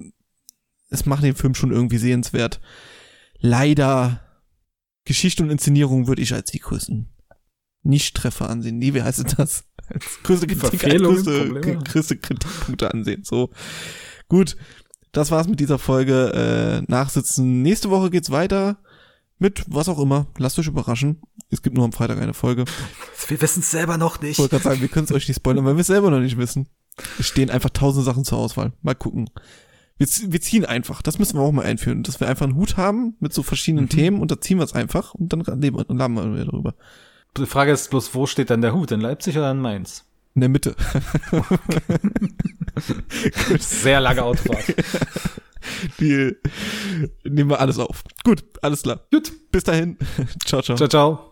es 0.89 1.06
macht 1.06 1.24
den 1.24 1.36
Film 1.36 1.54
schon 1.54 1.71
irgendwie 1.71 2.00
sehenswert. 2.00 2.60
Leider 3.41 4.21
Geschichte 5.06 5.43
und 5.43 5.49
Inszenierung 5.49 6.08
würde 6.08 6.21
ich 6.21 6.34
als 6.34 6.51
die 6.51 6.60
größten 6.60 7.10
Nicht-Treffer 7.84 8.49
ansehen. 8.49 8.77
Nee, 8.77 8.93
wie 8.93 9.01
heißt 9.01 9.38
das? 9.38 9.65
Als 9.88 10.23
größte 10.23 10.47
Kritik, 10.47 10.84
als 10.86 11.01
größte, 11.01 11.62
größte 11.84 12.17
Kritikpunkte 12.17 12.93
ansehen. 12.93 13.23
So. 13.23 13.49
Gut. 14.30 14.56
Das 15.12 15.30
war's 15.30 15.47
mit 15.47 15.60
dieser 15.60 15.80
Folge. 15.80 16.84
Äh, 16.88 16.89
nachsitzen. 16.89 17.62
Nächste 17.62 17.89
Woche 17.89 18.10
geht's 18.10 18.30
weiter 18.30 18.77
mit 19.41 19.63
was 19.67 19.89
auch 19.89 19.99
immer. 19.99 20.27
Lasst 20.38 20.60
euch 20.60 20.67
überraschen. 20.67 21.19
Es 21.49 21.63
gibt 21.63 21.75
nur 21.75 21.84
am 21.84 21.91
Freitag 21.91 22.21
eine 22.21 22.36
Folge. 22.36 22.65
Wir 23.27 23.41
wissen 23.41 23.62
es 23.62 23.71
selber 23.71 23.97
noch 23.97 24.21
nicht. 24.21 24.34
Ich 24.34 24.39
wollte 24.39 24.51
gerade 24.51 24.63
sagen, 24.63 24.82
wir 24.82 24.88
können 24.88 25.06
es 25.06 25.12
euch 25.12 25.27
nicht 25.27 25.38
spoilern, 25.38 25.65
weil 25.65 25.75
wir 25.75 25.82
es 25.82 25.88
selber 25.88 26.12
noch 26.12 26.19
nicht 26.19 26.38
wissen. 26.38 26.67
Es 27.17 27.27
stehen 27.27 27.49
einfach 27.49 27.69
tausend 27.69 28.04
Sachen 28.06 28.25
zur 28.25 28.38
Auswahl. 28.38 28.73
Mal 28.82 28.95
gucken. 28.95 29.30
Wir, 30.01 30.07
wir 30.33 30.41
ziehen 30.41 30.65
einfach. 30.65 31.03
Das 31.03 31.19
müssen 31.19 31.37
wir 31.37 31.43
auch 31.43 31.51
mal 31.51 31.63
einführen, 31.63 32.01
dass 32.01 32.19
wir 32.19 32.27
einfach 32.27 32.47
einen 32.47 32.55
Hut 32.55 32.75
haben 32.75 33.15
mit 33.19 33.33
so 33.33 33.43
verschiedenen 33.43 33.85
mhm. 33.85 33.89
Themen 33.89 34.19
und 34.19 34.31
da 34.31 34.41
ziehen 34.41 34.57
wir 34.57 34.63
es 34.63 34.73
einfach 34.73 35.13
und 35.13 35.31
dann 35.31 35.43
leben 35.61 35.77
laden 35.89 36.35
wir 36.35 36.45
darüber. 36.45 36.73
Die 37.37 37.45
Frage 37.45 37.71
ist 37.71 37.91
bloß, 37.91 38.15
wo 38.15 38.25
steht 38.25 38.49
dann 38.49 38.61
der 38.61 38.73
Hut? 38.73 38.89
In 38.89 38.99
Leipzig 38.99 39.37
oder 39.37 39.51
in 39.51 39.59
Mainz? 39.59 40.05
In 40.33 40.41
der 40.41 40.49
Mitte. 40.49 40.75
Sehr 43.59 43.99
lange 43.99 44.23
Autofahrt. 44.23 44.73
Die 45.99 46.35
nehmen 47.23 47.51
wir 47.51 47.59
alles 47.59 47.77
auf. 47.77 48.03
Gut, 48.23 48.43
alles 48.63 48.81
klar. 48.81 49.01
Gut, 49.11 49.31
bis 49.51 49.65
dahin. 49.65 49.97
ciao, 50.45 50.63
ciao. 50.63 50.77
Ciao, 50.77 50.89
ciao. 50.89 51.30